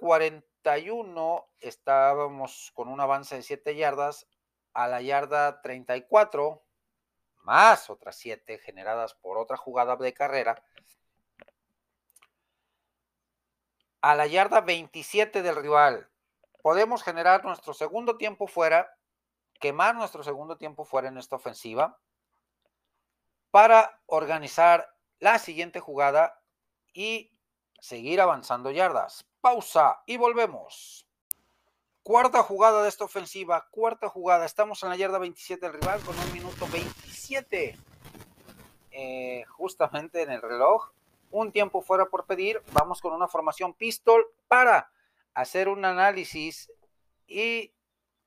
[0.68, 4.28] 41 estábamos con un avance de 7 yardas
[4.74, 6.62] a la yarda 34,
[7.44, 10.62] más otras 7 generadas por otra jugada de carrera.
[14.02, 16.10] A la yarda 27 del rival,
[16.60, 18.94] podemos generar nuestro segundo tiempo fuera
[19.60, 21.98] quemar nuestro segundo tiempo fuera en esta ofensiva
[23.50, 26.42] para organizar la siguiente jugada
[26.92, 27.32] y
[27.78, 29.26] seguir avanzando yardas.
[29.40, 31.06] Pausa y volvemos.
[32.02, 34.46] Cuarta jugada de esta ofensiva, cuarta jugada.
[34.46, 37.76] Estamos en la yarda 27 del rival con un minuto 27
[38.90, 40.90] eh, justamente en el reloj.
[41.30, 42.62] Un tiempo fuera por pedir.
[42.72, 44.90] Vamos con una formación pistol para
[45.34, 46.72] hacer un análisis
[47.26, 47.74] y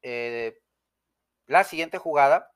[0.03, 0.61] eh,
[1.47, 2.51] la siguiente jugada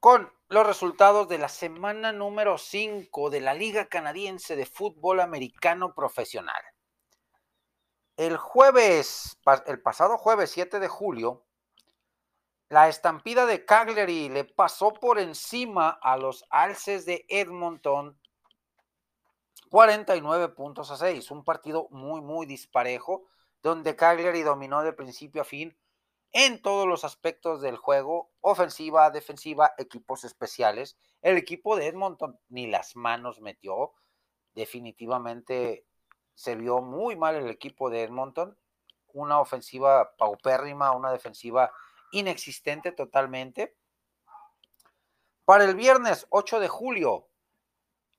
[0.00, 5.94] con los resultados de la semana número 5 de la Liga Canadiense de Fútbol Americano
[5.94, 6.62] Profesional.
[8.16, 11.44] El jueves, el pasado jueves 7 de julio,
[12.68, 18.18] La estampida de Cagliari le pasó por encima a los alces de Edmonton
[19.70, 21.30] 49 puntos a 6.
[21.30, 23.26] Un partido muy, muy disparejo,
[23.62, 25.76] donde Cagliari dominó de principio a fin
[26.34, 30.98] en todos los aspectos del juego, ofensiva, defensiva, equipos especiales.
[31.22, 33.92] El equipo de Edmonton ni las manos metió.
[34.52, 35.86] Definitivamente
[36.34, 38.58] se vio muy mal el equipo de Edmonton.
[39.12, 41.72] Una ofensiva paupérrima, una defensiva
[42.10, 43.76] inexistente totalmente.
[45.44, 47.28] Para el viernes 8 de julio,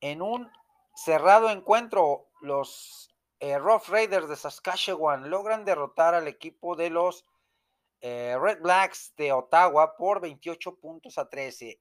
[0.00, 0.50] en un
[0.94, 7.26] cerrado encuentro, los eh, Rough Raiders de Saskatchewan logran derrotar al equipo de los
[8.00, 11.80] eh, Red Blacks de Ottawa por 28 puntos a 13.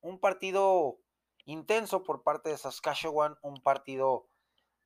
[0.00, 0.98] Un partido
[1.44, 4.28] intenso por parte de Saskatchewan, un partido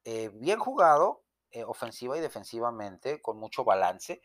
[0.05, 1.25] eh, bien jugado,
[1.67, 4.23] ofensiva y defensivamente, con mucho balance.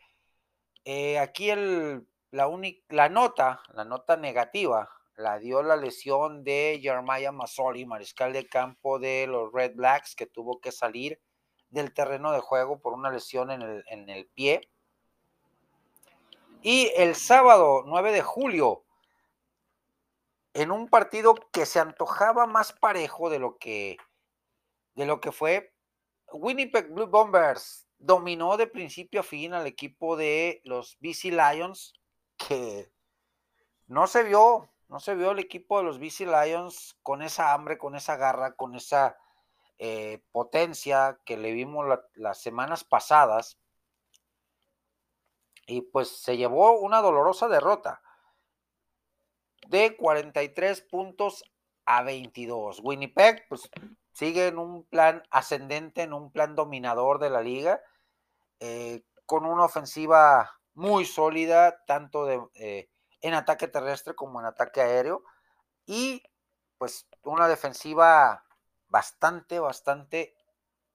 [1.18, 2.50] aquí el la,
[2.88, 8.98] la nota, la nota negativa, la dio la lesión de Jeremiah Masoli, mariscal de campo
[8.98, 11.20] de los Red Blacks, que tuvo que salir
[11.70, 14.68] del terreno de juego por una lesión en el, en el pie.
[16.68, 18.84] Y el sábado 9 de julio,
[20.52, 23.98] en un partido que se antojaba más parejo de lo que,
[24.96, 25.72] de lo que fue,
[26.32, 31.94] Winnipeg Blue Bombers dominó de principio a fin al equipo de los BC Lions
[32.36, 32.90] que
[33.86, 37.78] no se vio, no se vio el equipo de los BC Lions con esa hambre,
[37.78, 39.16] con esa garra, con esa
[39.78, 43.56] eh, potencia que le vimos las semanas pasadas.
[45.66, 48.02] Y pues se llevó una dolorosa derrota
[49.68, 51.44] de 43 puntos
[51.84, 52.80] a 22.
[52.82, 53.68] Winnipeg pues
[54.12, 57.80] sigue en un plan ascendente, en un plan dominador de la liga,
[58.60, 62.88] eh, con una ofensiva muy sólida, tanto de, eh,
[63.20, 65.24] en ataque terrestre como en ataque aéreo.
[65.86, 66.22] Y
[66.78, 68.44] pues una defensiva
[68.88, 70.34] bastante, bastante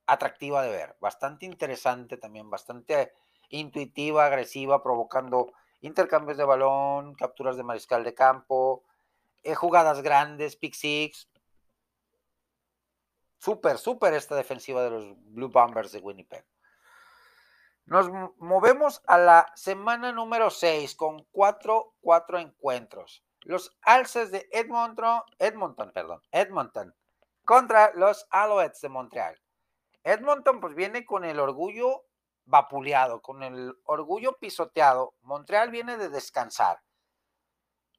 [0.06, 3.14] atractiva de ver, bastante interesante también, bastante
[3.52, 8.84] intuitiva, agresiva, provocando intercambios de balón, capturas de mariscal de campo,
[9.44, 11.30] eh, jugadas grandes, pick six.
[13.38, 16.46] Súper, súper esta defensiva de los Blue Bombers de Winnipeg.
[17.86, 23.24] Nos movemos a la semana número 6 con cuatro, cuatro encuentros.
[23.42, 26.96] Los alces de Edmonton, Edmonton, perdón, Edmonton
[27.44, 29.42] contra los Alouettes de Montreal.
[30.04, 32.06] Edmonton pues viene con el orgullo
[32.46, 35.14] vapuleado, con el orgullo pisoteado.
[35.22, 36.82] Montreal viene de descansar.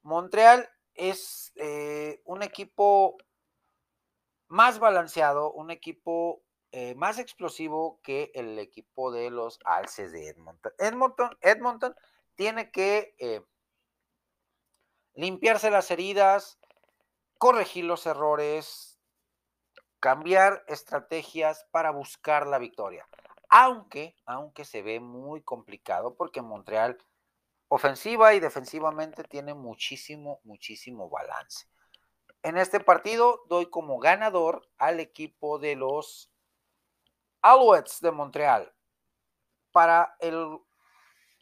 [0.01, 3.17] Montreal es eh, un equipo
[4.47, 10.73] más balanceado, un equipo eh, más explosivo que el equipo de los Alces de Edmonton.
[10.79, 11.95] Edmonton, Edmonton
[12.35, 13.41] tiene que eh,
[15.13, 16.59] limpiarse las heridas,
[17.37, 18.99] corregir los errores,
[19.99, 23.07] cambiar estrategias para buscar la victoria.
[23.55, 26.97] Aunque, aunque se ve muy complicado porque Montreal
[27.67, 31.67] ofensiva y defensivamente tiene muchísimo, muchísimo balance.
[32.41, 36.31] En este partido doy como ganador al equipo de los
[37.43, 38.73] Alouettes de Montreal
[39.71, 40.57] para el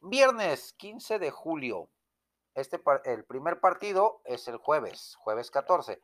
[0.02, 1.90] viernes 15 de julio.
[2.56, 6.04] Este, el primer partido es el jueves, jueves 14.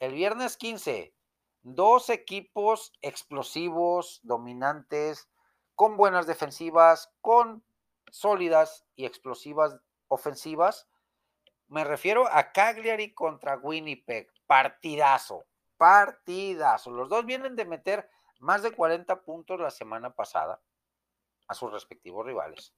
[0.00, 1.14] El viernes 15,
[1.62, 5.30] dos equipos explosivos, dominantes,
[5.76, 7.64] con buenas defensivas, con
[8.10, 9.76] sólidas y explosivas
[10.08, 10.88] ofensivas.
[11.68, 14.28] Me refiero a Cagliari contra Winnipeg.
[14.46, 15.44] Partidazo,
[15.76, 16.90] partidazo.
[16.90, 20.60] Los dos vienen de meter más de 40 puntos la semana pasada
[21.46, 22.74] a sus respectivos rivales.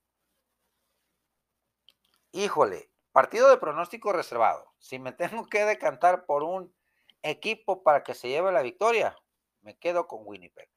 [2.33, 4.73] Híjole, partido de pronóstico reservado.
[4.79, 6.75] Si me tengo que decantar por un
[7.23, 9.17] equipo para que se lleve la victoria,
[9.61, 10.69] me quedo con Winnipeg.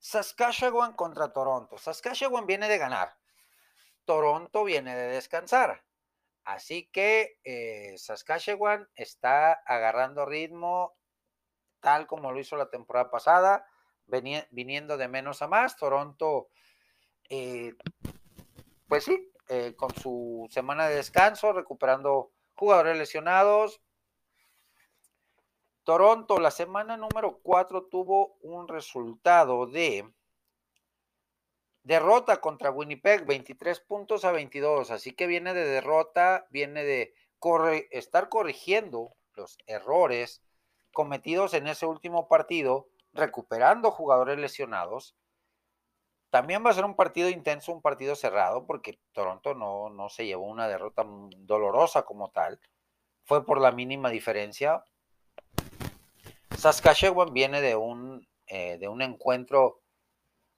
[0.00, 1.78] Saskatchewan contra Toronto.
[1.78, 3.16] Saskatchewan viene de ganar.
[4.04, 5.84] Toronto viene de descansar.
[6.44, 10.96] Así que eh, Saskatchewan está agarrando ritmo
[11.80, 13.66] tal como lo hizo la temporada pasada
[14.50, 15.76] viniendo de menos a más.
[15.76, 16.48] Toronto,
[17.28, 17.74] eh,
[18.88, 23.80] pues sí, eh, con su semana de descanso, recuperando jugadores lesionados.
[25.90, 30.08] Toronto, la semana número 4 tuvo un resultado de
[31.82, 34.92] derrota contra Winnipeg, 23 puntos a 22.
[34.92, 37.12] Así que viene de derrota, viene de
[37.90, 40.44] estar corrigiendo los errores
[40.92, 45.16] cometidos en ese último partido recuperando jugadores lesionados
[46.30, 50.24] también va a ser un partido intenso, un partido cerrado, porque Toronto no, no se
[50.24, 51.04] llevó una derrota
[51.38, 52.60] dolorosa como tal.
[53.24, 54.84] Fue por la mínima diferencia.
[56.60, 59.80] Saskatchewan viene de un, eh, de un encuentro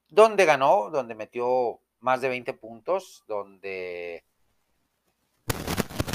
[0.08, 4.24] donde ganó, donde metió más de 20 puntos, donde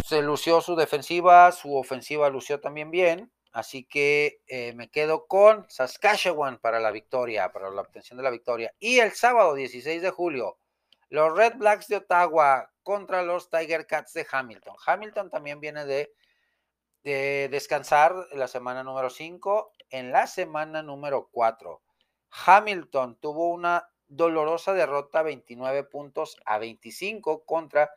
[0.06, 3.32] se lució su defensiva, su ofensiva lució también bien.
[3.54, 8.30] Así que eh, me quedo con Saskatchewan para la victoria, para la obtención de la
[8.30, 8.74] victoria.
[8.80, 10.60] Y el sábado 16 de julio,
[11.08, 14.76] los Red Blacks de Ottawa contra los Tiger Cats de Hamilton.
[14.86, 16.12] Hamilton también viene de,
[17.04, 21.82] de descansar la semana número 5 en la semana número 4.
[22.46, 27.92] Hamilton tuvo una dolorosa derrota 29 puntos a 25 contra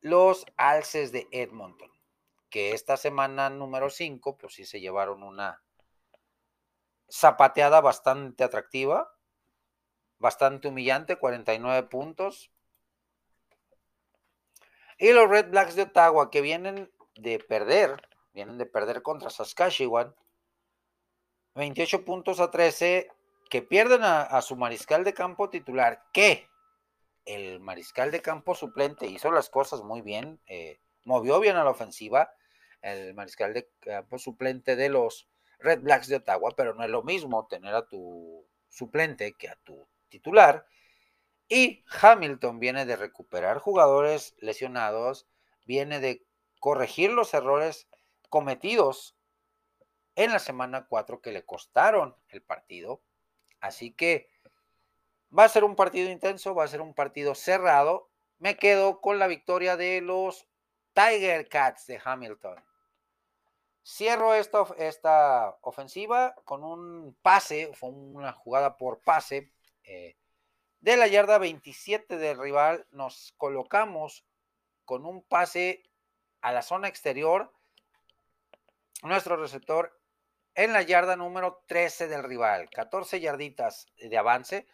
[0.00, 1.90] los Alces de Edmonton
[2.56, 5.62] que esta semana número 5, pues sí se llevaron una
[7.10, 9.14] zapateada bastante atractiva,
[10.18, 12.50] bastante humillante, 49 puntos.
[14.98, 20.14] Y los Red Blacks de Ottawa, que vienen de perder, vienen de perder contra Saskatchewan,
[21.54, 23.08] 28 puntos a 13,
[23.48, 26.46] que pierden a, su mariscal de campo titular, que
[27.24, 31.70] el mariscal de campo suplente hizo las cosas muy bien, eh, movió bien a la
[31.70, 32.30] ofensiva,
[32.82, 37.02] el mariscal de campo suplente de los Red Blacks de Ottawa, pero no es lo
[37.02, 40.66] mismo tener a tu suplente que a tu titular.
[41.48, 45.26] Y Hamilton viene de recuperar jugadores lesionados,
[45.64, 46.26] viene de
[46.60, 47.88] corregir los errores
[48.36, 49.16] cometidos
[50.14, 53.00] en la semana 4 que le costaron el partido.
[53.60, 54.28] Así que
[55.36, 58.10] va a ser un partido intenso, va a ser un partido cerrado.
[58.36, 60.46] Me quedo con la victoria de los
[60.92, 62.62] Tiger Cats de Hamilton.
[63.82, 69.50] Cierro esta, ofensiva con un pase, fue una jugada por pase.
[69.84, 70.14] Eh,
[70.80, 74.26] de la yarda 27 del rival nos colocamos
[74.84, 75.84] con un pase
[76.42, 77.55] a la zona exterior.
[79.02, 79.98] Nuestro receptor
[80.54, 84.66] en la yarda número 13 del rival, 14 yarditas de avance.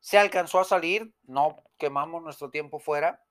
[0.00, 3.22] Se alcanzó a salir, no quemamos nuestro tiempo fuera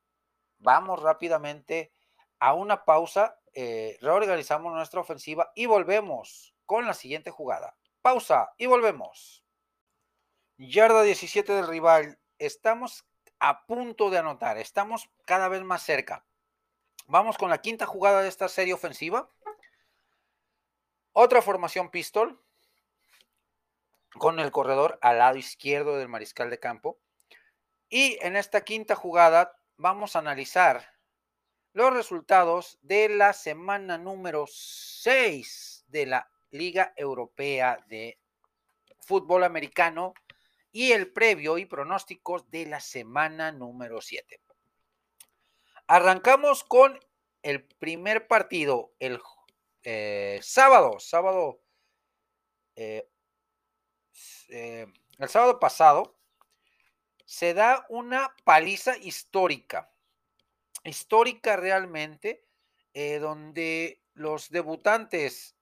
[0.61, 1.91] vamos rápidamente
[2.39, 7.75] a una pausa, eh, reorganizamos nuestra ofensiva y volvemos con la siguiente jugada.
[8.01, 9.43] Pausa y volvemos.
[10.57, 12.19] Yarda 17 del rival.
[12.39, 13.05] Estamos
[13.39, 16.25] a punto de anotar, estamos cada vez más cerca.
[17.07, 19.29] Vamos con la quinta jugada de esta serie ofensiva.
[21.14, 22.41] Otra formación pistol
[24.18, 26.99] con el corredor al lado izquierdo del mariscal de campo.
[27.89, 30.91] Y en esta quinta jugada vamos a analizar
[31.74, 38.20] los resultados de la semana número 6 de la Liga Europea de
[38.99, 40.14] Fútbol Americano
[40.72, 44.41] y el previo y pronósticos de la semana número 7.
[45.88, 46.99] Arrancamos con
[47.41, 49.20] el primer partido el
[49.84, 51.61] eh, sábado, sábado,
[52.75, 53.09] eh,
[54.49, 56.19] eh, el sábado pasado,
[57.25, 59.91] se da una paliza histórica,
[60.84, 62.45] histórica realmente,
[62.93, 65.55] donde los debutantes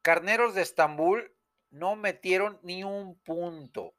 [0.00, 1.36] carneros de Estambul
[1.70, 3.96] no metieron ni un punto.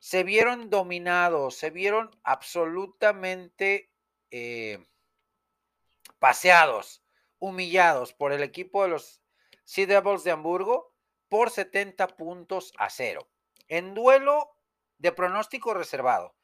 [0.00, 3.92] Se vieron dominados, se vieron absolutamente
[6.18, 7.03] paseados,
[7.44, 9.20] humillados por el equipo de los
[9.64, 10.94] Sea Devils de Hamburgo
[11.28, 13.28] por 70 puntos a cero.
[13.68, 14.56] En duelo
[14.96, 16.34] de pronóstico reservado.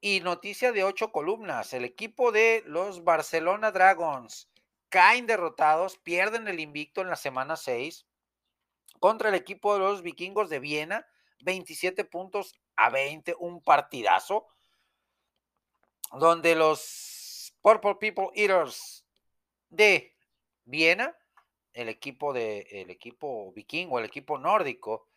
[0.00, 1.72] Y noticia de ocho columnas.
[1.72, 4.48] El equipo de los Barcelona Dragons
[4.90, 8.06] caen derrotados, pierden el invicto en la semana 6
[9.00, 11.06] contra el equipo de los vikingos de Viena,
[11.40, 14.46] 27 puntos a 20, un partidazo,
[16.12, 19.05] donde los Purple People Eaters
[19.70, 20.14] de
[20.64, 21.16] Viena,
[21.72, 25.08] el equipo de el equipo vikingo, el equipo nórdico,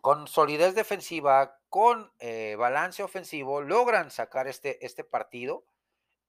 [0.00, 5.64] con solidez defensiva, con eh, balance ofensivo, logran sacar este, este partido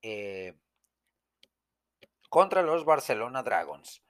[0.01, 0.55] eh,
[2.29, 4.01] contra los Barcelona Dragons.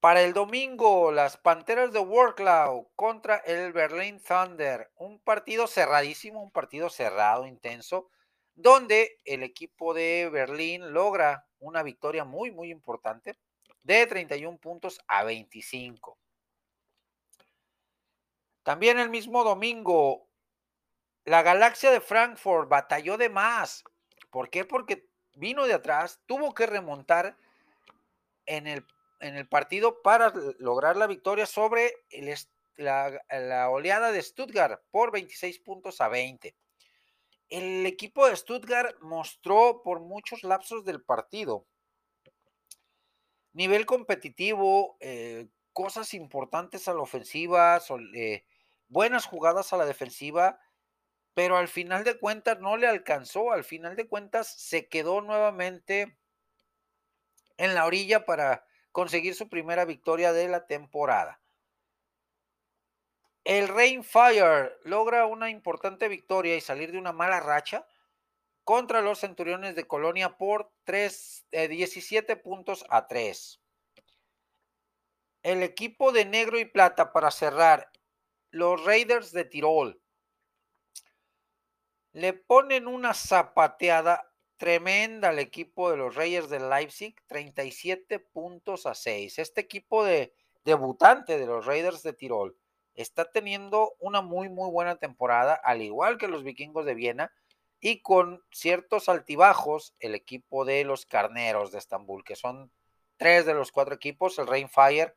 [0.00, 4.90] Para el domingo, las Panteras de Worklow contra el Berlin Thunder.
[4.96, 8.08] Un partido cerradísimo, un partido cerrado, intenso,
[8.54, 13.38] donde el equipo de Berlín logra una victoria muy, muy importante
[13.82, 16.18] de 31 puntos a 25.
[18.62, 20.28] También el mismo domingo,
[21.24, 23.84] la galaxia de Frankfurt batalló de más.
[24.30, 24.64] ¿Por qué?
[24.64, 27.36] Porque vino de atrás, tuvo que remontar
[28.46, 28.86] en el,
[29.20, 31.92] en el partido para lograr la victoria sobre
[32.76, 36.54] la, oleada de Stuttgart por 26 puntos a 20.
[37.52, 41.66] El equipo de Stuttgart mostró por muchos lapsos del partido
[43.52, 47.78] nivel competitivo, eh, cosas importantes a la ofensiva,
[48.14, 48.46] eh,
[48.88, 50.58] buenas jugadas a la defensiva,
[51.34, 56.16] pero al final de cuentas no le alcanzó, al final de cuentas se quedó nuevamente
[57.58, 61.41] en la orilla para conseguir su primera victoria de la temporada.
[63.44, 67.86] El Rainfire logra una importante victoria y salir de una mala racha
[68.62, 73.60] contra los Centuriones de Colonia por 3, 17 eh, puntos a 3.
[75.42, 77.90] El equipo de negro y plata para cerrar,
[78.50, 80.00] los Raiders de Tirol,
[82.12, 88.94] le ponen una zapateada tremenda al equipo de los Reyes de Leipzig, 37 puntos a
[88.94, 89.40] 6.
[89.40, 90.32] Este equipo de
[90.64, 92.56] debutante de los Raiders de Tirol
[92.94, 97.32] está teniendo una muy, muy buena temporada, al igual que los vikingos de Viena,
[97.80, 102.70] y con ciertos altibajos el equipo de los Carneros de Estambul, que son
[103.16, 105.14] tres de los cuatro equipos, el Rainfire,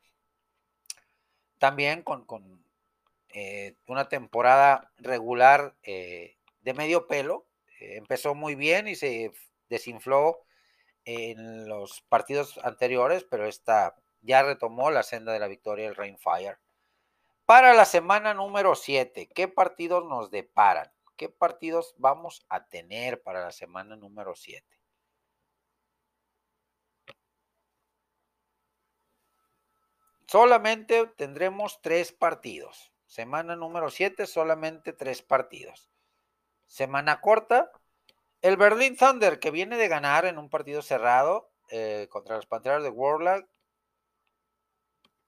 [1.58, 2.26] también con,
[3.30, 7.46] eh, una temporada regular eh, de medio pelo,
[7.80, 9.32] eh, empezó muy bien y se
[9.68, 10.40] desinfló
[11.04, 16.58] en los partidos anteriores, pero esta ya retomó la senda de la victoria el Rainfire.
[17.46, 20.92] Para la semana número 7, ¿qué partidos nos deparan?
[21.16, 24.66] ¿Qué partidos vamos a tener para la semana número 7?
[30.26, 32.92] Solamente tendremos tres partidos.
[33.06, 35.88] Semana número 7, solamente tres partidos.
[36.66, 37.70] Semana corta,
[38.42, 42.82] el Berlin Thunder, que viene de ganar en un partido cerrado eh, contra los Panteras
[42.82, 43.48] de Warlock,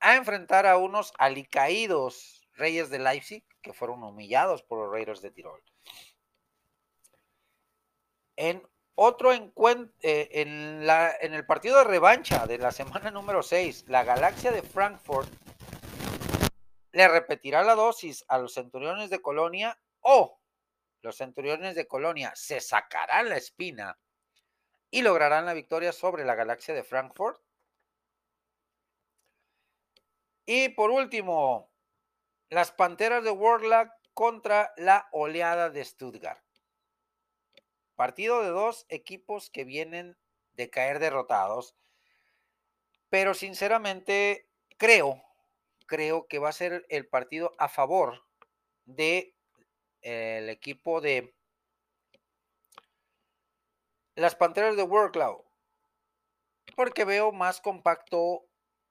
[0.01, 5.31] a enfrentar a unos alicaídos Reyes de Leipzig que fueron humillados por los Raiders de
[5.31, 5.63] Tirol.
[8.37, 13.85] En otro encuentro, eh, en, en el partido de revancha de la semana número 6,
[13.89, 15.29] la Galaxia de Frankfurt
[16.93, 20.41] le repetirá la dosis a los Centuriones de Colonia o
[21.01, 23.99] los Centuriones de Colonia se sacarán la espina
[24.91, 27.41] y lograrán la victoria sobre la Galaxia de Frankfurt
[30.51, 31.71] y por último,
[32.49, 36.43] las Panteras de Warlock contra la oleada de Stuttgart.
[37.97, 40.17] Partido de dos equipos que vienen
[40.55, 41.77] de caer derrotados,
[43.11, 45.23] pero sinceramente creo,
[45.85, 48.25] creo que va a ser el partido a favor
[48.87, 49.37] de
[50.01, 51.37] eh, equipo de
[54.15, 55.47] las Panteras de Warlock,
[56.75, 58.48] porque veo más compacto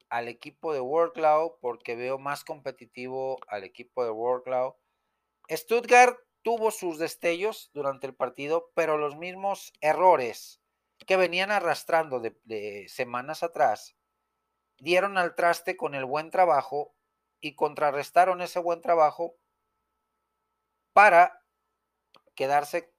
[0.10, 4.74] al equipo de Workload porque veo más competitivo al equipo de Workload.
[5.49, 10.62] Stuttgart tuvo sus destellos durante el partido, pero los mismos errores
[11.05, 13.95] que venían arrastrando de, semanas atrás
[14.78, 16.95] dieron al traste con el buen trabajo
[17.39, 19.36] y contrarrestaron ese buen trabajo
[20.93, 21.43] para
[22.36, 22.93] quedarse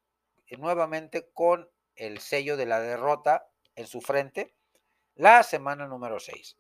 [0.59, 4.55] nuevamente con el sello de la derrota en su frente
[5.15, 6.57] la semana número 6.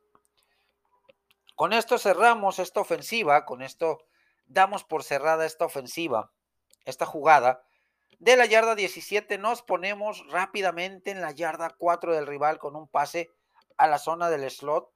[1.58, 3.98] Con esto cerramos esta ofensiva, con esto
[4.46, 6.30] damos por cerrada esta ofensiva,
[6.84, 7.64] esta jugada.
[8.20, 12.86] De la yarda 17 nos ponemos rápidamente en la yarda 4 del rival con un
[12.86, 13.32] pase
[13.76, 14.88] a la zona del slot,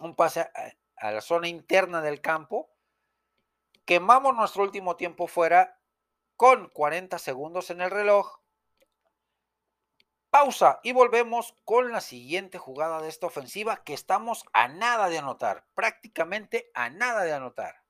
[0.00, 0.40] un pase
[0.96, 2.68] a, la zona interna del campo.
[3.86, 5.80] Quemamos nuestro último tiempo fuera
[6.36, 8.39] con 40 segundos en el reloj
[10.30, 15.18] Pausa y volvemos con la siguiente jugada de esta ofensiva que estamos a nada de
[15.18, 17.82] anotar, prácticamente a nada de anotar.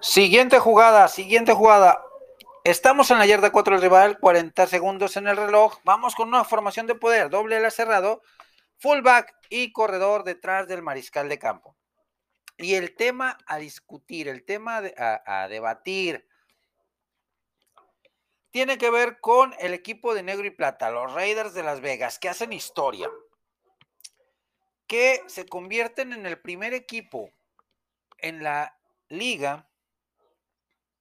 [0.00, 2.02] Siguiente jugada, siguiente jugada.
[2.64, 5.78] Estamos en la yarda 4 del rival, 40 segundos en el reloj.
[5.84, 8.20] Vamos con una formación de poder, doble ala cerrado,
[8.76, 11.76] fullback y corredor detrás del mariscal de campo.
[12.58, 16.28] Y el tema a discutir, el tema a, a debatir,
[18.50, 22.18] tiene que ver con el equipo de negro y plata, los Raiders de Las Vegas,
[22.18, 23.10] que hacen historia,
[24.86, 27.30] que se convierten en el primer equipo
[28.18, 28.78] en la
[29.08, 29.68] liga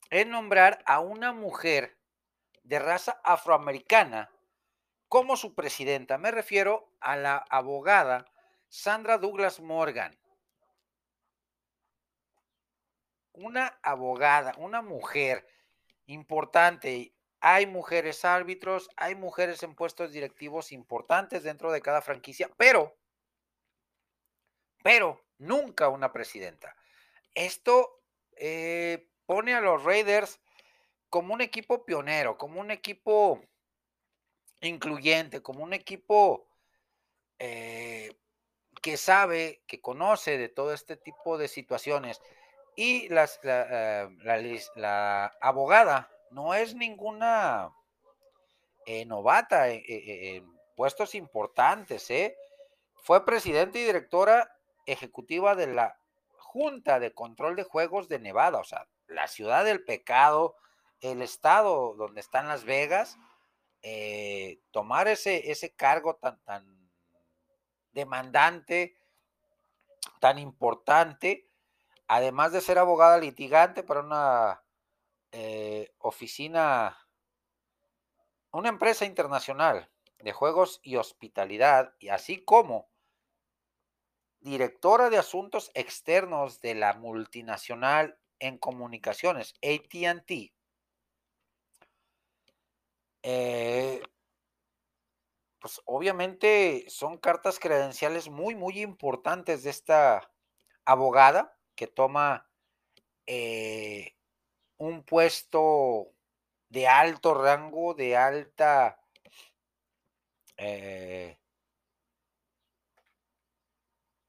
[0.10, 1.98] en nombrar a una mujer
[2.64, 4.30] de raza afroamericana
[5.08, 6.18] como su presidenta.
[6.18, 8.26] Me refiero a la abogada
[8.68, 10.18] Sandra Douglas Morgan.
[13.34, 15.48] Una abogada, una mujer
[16.08, 17.14] importante
[17.50, 22.94] hay mujeres árbitros, hay mujeres en puestos directivos importantes dentro de cada franquicia, pero,
[24.84, 26.76] pero nunca una presidenta.
[27.34, 28.02] esto
[28.36, 30.42] eh, pone a los Raiders
[31.10, 33.42] como un equipo pionero, como un equipo
[34.60, 36.50] incluyente, como un equipo
[37.40, 38.12] eh,
[38.82, 42.22] que sabe, que conoce de todo este tipo de situaciones.
[42.76, 44.10] Y las, la,
[44.76, 47.74] la, abogada no es ninguna
[49.06, 52.38] novata en puestos importantes, ¿eh?
[52.96, 54.50] Fue presidenta y directora
[54.86, 56.00] ejecutiva de la
[56.38, 60.56] Junta de Control de Juegos de Nevada, o sea, la ciudad del pecado,
[61.02, 63.18] el estado donde están Las Vegas,
[63.82, 66.90] eh, tomar ese, ese cargo tan, tan
[67.92, 68.96] demandante,
[70.20, 71.48] tan importante,
[72.08, 74.62] además de ser abogada litigante para una
[75.32, 76.98] eh, oficina,
[78.52, 82.90] una empresa internacional de juegos y hospitalidad, y así como
[84.40, 90.54] directora de asuntos externos de la multinacional en comunicaciones ATT,
[93.24, 94.02] eh,
[95.60, 100.32] pues obviamente son cartas credenciales muy, muy importantes de esta
[100.86, 102.50] abogada que toma
[103.26, 104.17] eh,
[104.78, 106.08] un puesto
[106.70, 109.00] de alto rango, de alta
[110.58, 111.38] eh,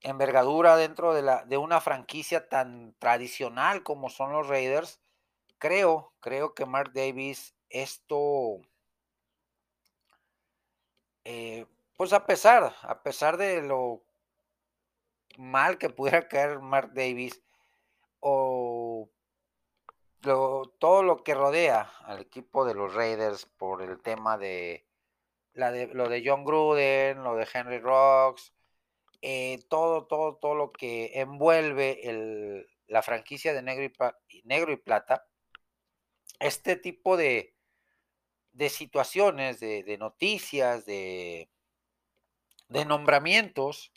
[0.02, 5.00] envergadura dentro de, la, de una franquicia tan tradicional como son los Raiders,
[5.58, 8.60] creo, creo que Mark Davis esto,
[11.24, 14.02] eh, pues a pesar, a pesar de lo
[15.36, 17.42] mal que pudiera caer Mark Davis
[18.20, 18.67] o
[20.20, 24.86] todo lo que rodea al equipo de los Raiders por el tema de,
[25.54, 28.52] la de lo de John Gruden, lo de Henry Rocks,
[29.22, 33.84] eh, todo, todo, todo lo que envuelve el, la franquicia de negro
[34.28, 35.26] y, negro y plata,
[36.38, 37.54] este tipo de,
[38.52, 41.50] de situaciones, de, noticias, de,
[42.68, 43.92] de, nombramientos,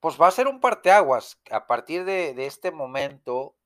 [0.00, 1.38] pues va a ser un parteaguas.
[1.50, 3.57] A partir de, de este momento,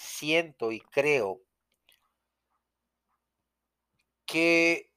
[0.00, 1.40] siento y creo
[4.26, 4.90] que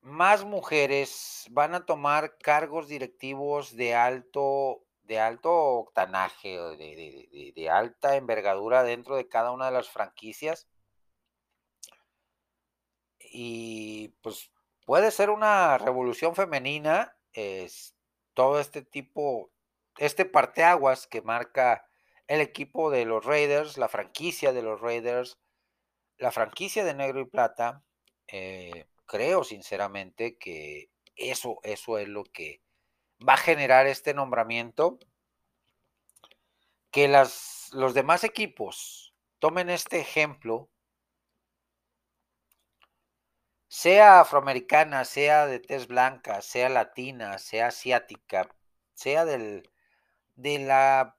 [0.00, 8.16] más mujeres van a tomar cargos directivos de alto, de alto octanaje, de, de, alta
[8.16, 10.68] envergadura dentro de cada una de las franquicias.
[13.20, 14.50] Y pues
[14.84, 17.94] puede ser una revolución femenina, es
[18.34, 19.50] todo este tipo,
[19.98, 21.88] este parteaguas que marca
[22.32, 25.38] el equipo de los Raiders, la franquicia de los Raiders,
[26.16, 27.84] la franquicia de negro y plata.
[28.26, 32.62] Eh, creo sinceramente que eso, eso es lo que
[33.28, 34.98] va a generar este nombramiento.
[36.90, 40.70] Que las, los demás equipos tomen este ejemplo,
[43.68, 48.48] sea afroamericana, sea de tez blanca, sea latina, sea asiática,
[48.94, 49.70] sea del
[50.34, 51.18] de la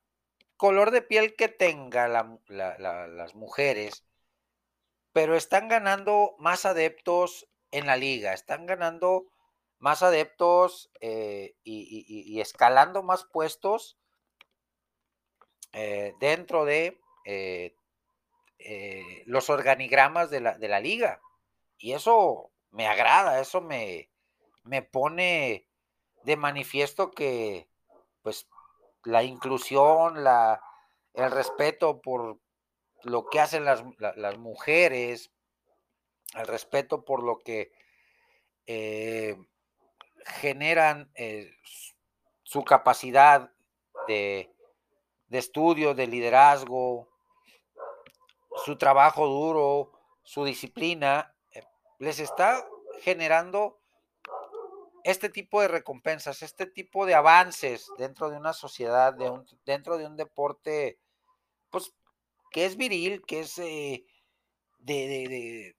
[0.63, 4.05] color de piel que tenga las mujeres,
[5.11, 9.25] pero están ganando más adeptos en la liga, están ganando
[9.79, 13.97] más adeptos eh, y, escalando más puestos
[15.73, 17.75] eh, dentro de eh,
[19.25, 21.19] los organigramas de la, de la, liga.
[21.77, 24.09] Y eso me agrada, eso me,
[24.63, 25.67] me pone
[26.23, 27.67] de manifiesto que
[28.21, 28.47] pues
[29.05, 30.61] la inclusión, la,
[31.13, 32.39] el respeto por
[33.03, 35.31] lo que hacen las, las mujeres,
[36.35, 37.71] el respeto por lo que
[38.65, 39.35] eh,
[40.25, 41.51] generan eh,
[42.43, 43.51] su capacidad
[44.07, 44.49] de,
[45.29, 47.09] estudio, de liderazgo,
[48.63, 49.91] su trabajo duro,
[50.23, 51.63] su disciplina, eh,
[51.99, 52.65] les está
[53.01, 53.79] generando
[55.03, 59.31] este tipo de recompensas, este tipo de avances dentro de una sociedad, de
[59.65, 60.99] dentro de un deporte,
[61.69, 61.93] pues,
[62.51, 63.55] que es viril, que es
[64.79, 65.75] de,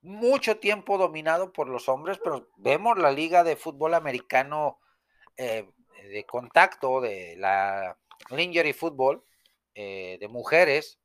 [0.00, 4.78] mucho tiempo dominado por los hombres, pero vemos la liga de fútbol americano
[5.36, 5.68] eh,
[6.10, 7.98] de contacto, de la
[8.30, 9.24] lingerie fútbol,
[9.74, 10.98] eh, de mujeres,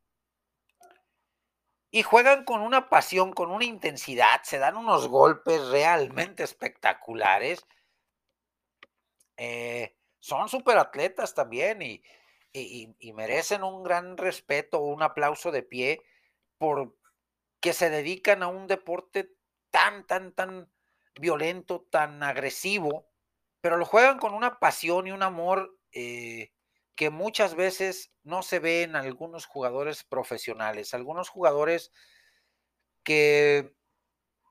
[1.96, 7.68] y juegan con una pasión, con una intensidad, se dan unos golpes realmente espectaculares.
[9.38, 12.02] Eh, son superatletas también y,
[12.52, 16.02] y merecen un gran respeto, un aplauso de pie
[16.58, 16.98] por,
[17.62, 19.30] que se dedican a un deporte
[19.70, 20.72] tan, tan, tan
[21.14, 23.08] violento, tan agresivo,
[23.62, 26.54] pero lo juegan con una pasión y un amor eh,
[26.96, 31.92] que muchas veces no se ve en algunos jugadores profesionales, algunos jugadores
[33.04, 33.74] que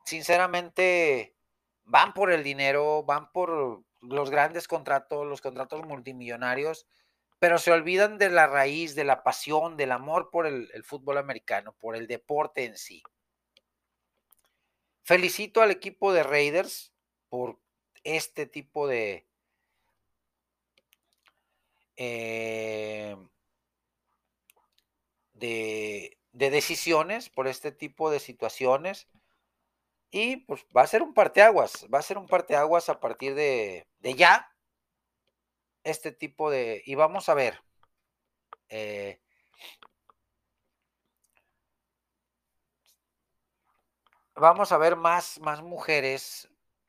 [0.04, 1.36] sinceramente
[1.84, 6.86] van por el dinero, van por los grandes contratos, los contratos multimillonarios,
[7.38, 11.72] pero se olvidan de la raíz, de la pasión, del amor por el, fútbol americano,
[11.72, 13.02] por el deporte en sí.
[15.02, 16.92] Felicito al equipo de Raiders
[17.28, 17.58] por
[18.04, 19.26] este tipo de,
[21.96, 23.16] eh,
[25.34, 29.08] de, decisiones, por este tipo de situaciones.
[30.10, 33.86] Y pues va a ser un parteaguas, va a ser un parteaguas a partir de,
[34.00, 34.48] de ya.
[35.84, 36.82] Este tipo de.
[36.86, 37.62] Y vamos a ver.
[38.68, 39.20] Eh,
[44.34, 46.48] vamos a ver más, más mujeres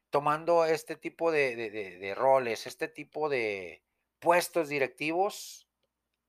[0.09, 3.83] tomando este tipo de, roles, este tipo de
[4.23, 5.67] puestos directivos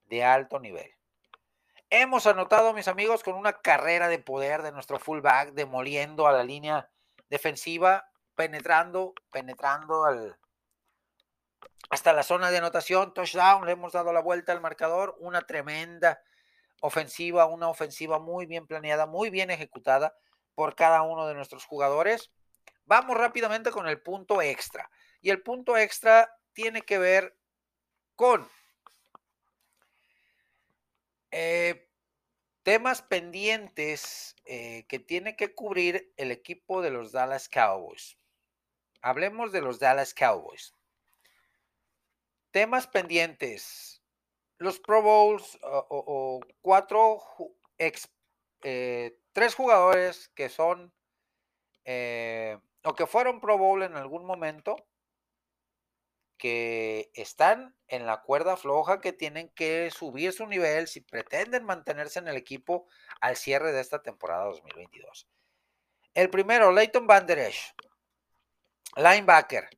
[0.07, 0.91] de alto nivel.
[1.91, 6.43] Hemos anotado, mis amigos, con una carrera de poder de nuestro fullback, demoliendo a la
[6.43, 6.91] línea
[7.31, 10.37] defensiva, penetrando, penetrando al,
[11.89, 16.21] hasta la zona de anotación, touchdown, le hemos dado la vuelta al marcador, una tremenda
[16.81, 20.17] ofensiva, una ofensiva muy bien planeada, muy bien ejecutada
[20.57, 22.33] por cada uno de nuestros jugadores.
[22.87, 24.91] Vamos rápidamente con el punto extra.
[25.21, 27.37] Y el punto extra tiene que ver
[28.17, 28.49] con
[31.31, 31.89] eh,
[32.63, 38.17] temas pendientes eh, que tiene que cubrir el equipo de los Dallas Cowboys.
[39.03, 40.73] Hablemos de los Dallas Cowboys.
[42.51, 44.01] Temas pendientes.
[44.59, 47.21] Los Pro Bowls o, cuatro,
[47.77, 50.95] eh, tres jugadores que son
[52.85, 54.77] o que fueron Pro Bowl en algún momento,
[56.37, 62.19] que están en la cuerda floja, que tienen que subir su nivel si pretenden mantenerse
[62.19, 62.87] en el equipo
[63.21, 65.29] al cierre de esta temporada 2022.
[66.15, 67.75] El primero, Leighton Van Esch,
[68.97, 69.69] linebacker,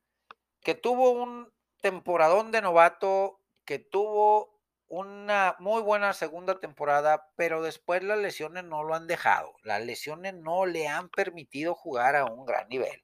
[0.61, 1.51] que tuvo un
[1.81, 8.83] temporadón de novato, que tuvo una muy buena segunda temporada, pero después las lesiones no
[8.83, 9.53] lo han dejado.
[9.63, 13.01] Las lesiones no le han permitido jugar a un gran nivel.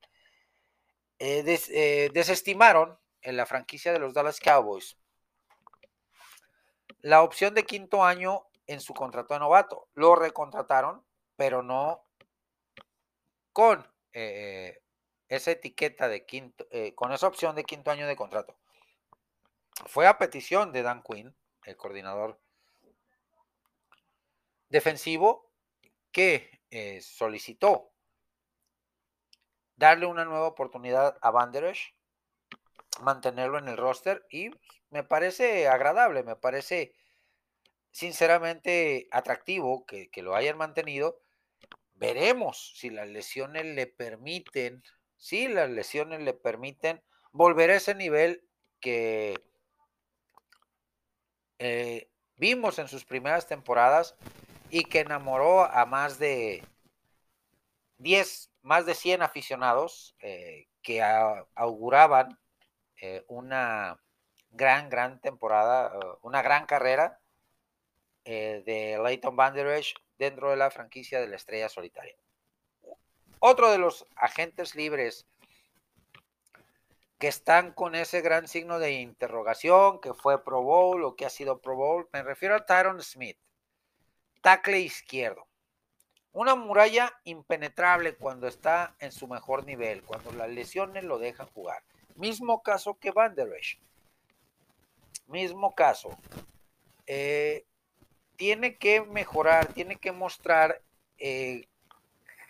[1.19, 4.97] Eh, eh, desestimaron en la franquicia de los Dallas Cowboys
[7.01, 9.89] la opción de quinto año en su contrato de novato.
[9.93, 11.05] Lo recontrataron,
[11.35, 12.05] pero no
[13.51, 14.81] con eh,
[15.27, 16.65] esa etiqueta de quinto,
[16.95, 18.57] con esa opción de quinto año de contrato.
[19.85, 22.39] Fue a petición de Dan Quinn el coordinador
[24.69, 25.51] defensivo,
[26.11, 27.91] que eh, solicitó
[29.75, 31.51] darle una nueva oportunidad a Van
[33.01, 34.51] mantenerlo en el roster y
[34.89, 36.93] me parece agradable, me parece
[37.91, 41.19] sinceramente atractivo que, lo hayan mantenido.
[41.95, 44.83] Veremos si las lesiones le permiten,
[45.15, 48.43] si las lesiones le permiten volver a ese nivel
[48.79, 49.39] que
[51.59, 54.15] eh, vimos en sus primeras temporadas
[54.69, 56.63] y que enamoró a más de
[57.99, 62.39] 10, más de 100 aficionados eh, que auguraban
[63.05, 63.99] eh, una
[64.51, 65.91] gran, gran temporada,
[66.21, 67.19] una gran carrera
[68.23, 69.53] de Leighton Van
[70.17, 72.15] dentro de la franquicia de la Estrella Solitaria.
[73.39, 75.27] Otro de los agentes libres
[77.19, 81.29] que están con ese gran signo de interrogación, que fue Pro Bowl o que ha
[81.29, 82.07] sido Pro Bowl.
[82.13, 83.37] Me refiero a Tyron Smith,
[84.41, 85.45] tackle izquierdo.
[86.31, 91.83] Una muralla impenetrable cuando está en su mejor nivel, cuando las lesiones lo dejan jugar.
[92.15, 93.79] Mismo caso que Van Der Esch.
[95.27, 96.17] Mismo caso.
[97.07, 97.65] Eh,
[98.35, 100.81] tiene que mejorar, tiene que mostrar
[101.17, 101.67] eh,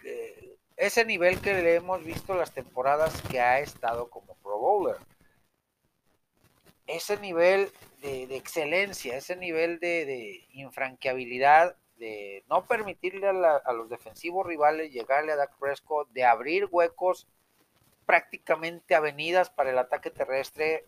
[0.03, 4.97] eh, ese nivel que le hemos visto las temporadas que ha estado como Pro Bowler.
[6.88, 14.91] Ese nivel de, excelencia, ese nivel de, infranqueabilidad, de no permitirle a, los defensivos rivales
[14.91, 17.28] llegarle a Dak Prescott, de abrir huecos
[18.06, 20.86] prácticamente avenidas para el ataque terrestre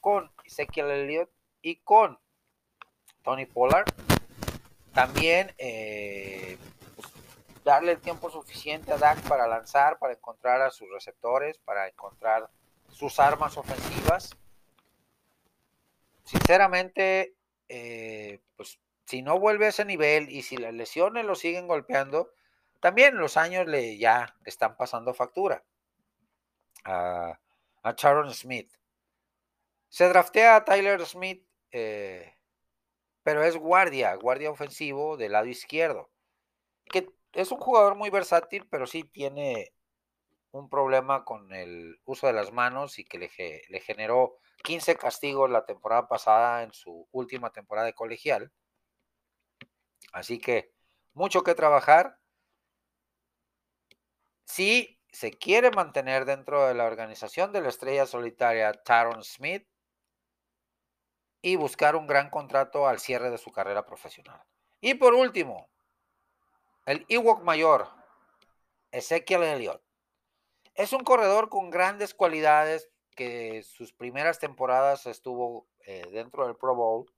[0.00, 1.30] con Ezekiel Elliott
[1.62, 2.18] y con
[3.22, 3.86] Tony Pollard.
[4.92, 6.58] También eh,
[7.64, 12.48] darle el tiempo suficiente a Dak para lanzar, para encontrar a sus receptores, para encontrar
[12.90, 14.36] sus armas ofensivas.
[16.24, 17.34] Sinceramente,
[17.68, 22.30] eh, pues si no vuelve a ese nivel y si las lesiones lo siguen golpeando,
[22.80, 25.62] también los años le ya están pasando factura
[26.86, 27.38] a,
[27.82, 28.72] a Sharon Smith.
[29.88, 32.36] Se draftea a Tyler Smith eh,
[33.22, 36.10] pero es guardia, guardia ofensivo del lado izquierdo,
[36.86, 39.74] que es un jugador muy versátil, pero sí tiene
[40.52, 43.30] un problema con el uso de las manos y que le,
[43.68, 48.52] le generó 15 castigos la temporada pasada en su última temporada de colegial.
[50.12, 50.72] Así que
[51.12, 52.18] mucho que trabajar.
[54.44, 59.66] Si se quiere mantener dentro de la organización de la estrella solitaria Taron Smith
[61.40, 64.42] y buscar un gran contrato al cierre de su carrera profesional.
[64.78, 65.70] Y por último,
[66.84, 67.88] el Ewok mayor,
[68.90, 69.82] Ezekiel Elliott.
[70.74, 76.74] Es un corredor con grandes cualidades que sus primeras temporadas estuvo eh, dentro del Pro
[76.74, 77.10] Bowl,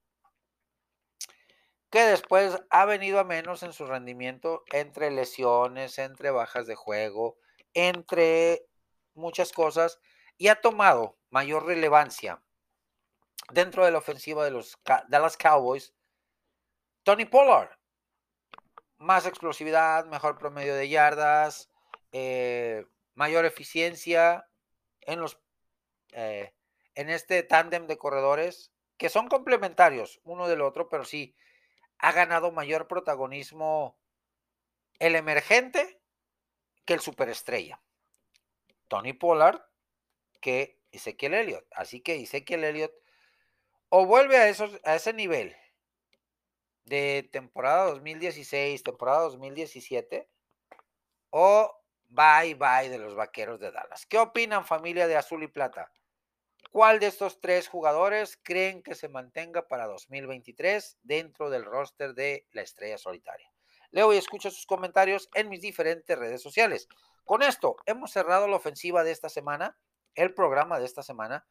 [1.91, 7.39] que después ha venido a menos en su rendimiento entre lesiones, entre bajas de juego,
[7.79, 8.67] entre
[9.15, 10.01] muchas cosas,
[10.37, 12.43] y ha tomado mayor relevancia
[13.53, 15.95] dentro de la ofensiva de los Dallas Cowboys.
[17.03, 17.71] Tony Pollard,
[18.99, 21.71] más explosividad, mejor promedio de yardas,
[22.13, 24.49] eh, mayor eficiencia
[25.01, 25.41] en, los,
[26.13, 26.55] eh,
[26.95, 31.37] en este tándem de corredores que son complementarios uno del otro, pero sí
[31.99, 33.99] ha ganado mayor protagonismo
[34.99, 35.98] el emergente
[36.89, 37.79] que el superestrella.
[38.89, 39.61] Tony Pollard
[40.41, 41.67] que Ezequiel Elliott.
[41.73, 42.95] Así que Ezequiel Elliott
[43.91, 45.55] o vuelve a, esos, a ese nivel
[46.87, 50.31] de temporada 2016, temporada 2017,
[51.29, 51.75] o
[52.07, 54.07] Bye bye de los vaqueros de Dallas.
[54.07, 55.93] ¿Qué opinan familia de Azul y Plata?
[56.71, 62.47] ¿Cuál de estos tres jugadores creen que se mantenga para 2023 dentro del roster de
[62.53, 63.53] la estrella solitaria?
[63.91, 66.89] Leo y escucho sus comentarios en mis diferentes redes sociales.
[67.25, 69.77] Con esto hemos cerrado la ofensiva de esta semana,
[70.15, 71.47] el programa de esta semana.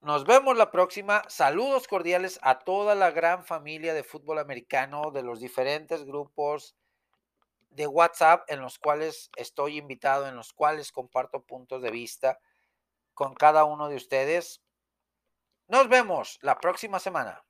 [0.00, 1.22] Nos vemos la próxima.
[1.28, 6.74] Saludos cordiales a toda la gran familia de fútbol americano de los diferentes grupos
[7.68, 12.40] de WhatsApp en los cuales estoy invitado, en los cuales comparto puntos de vista
[13.14, 14.62] con cada uno de ustedes.
[15.68, 17.44] Nos vemos la próxima semana.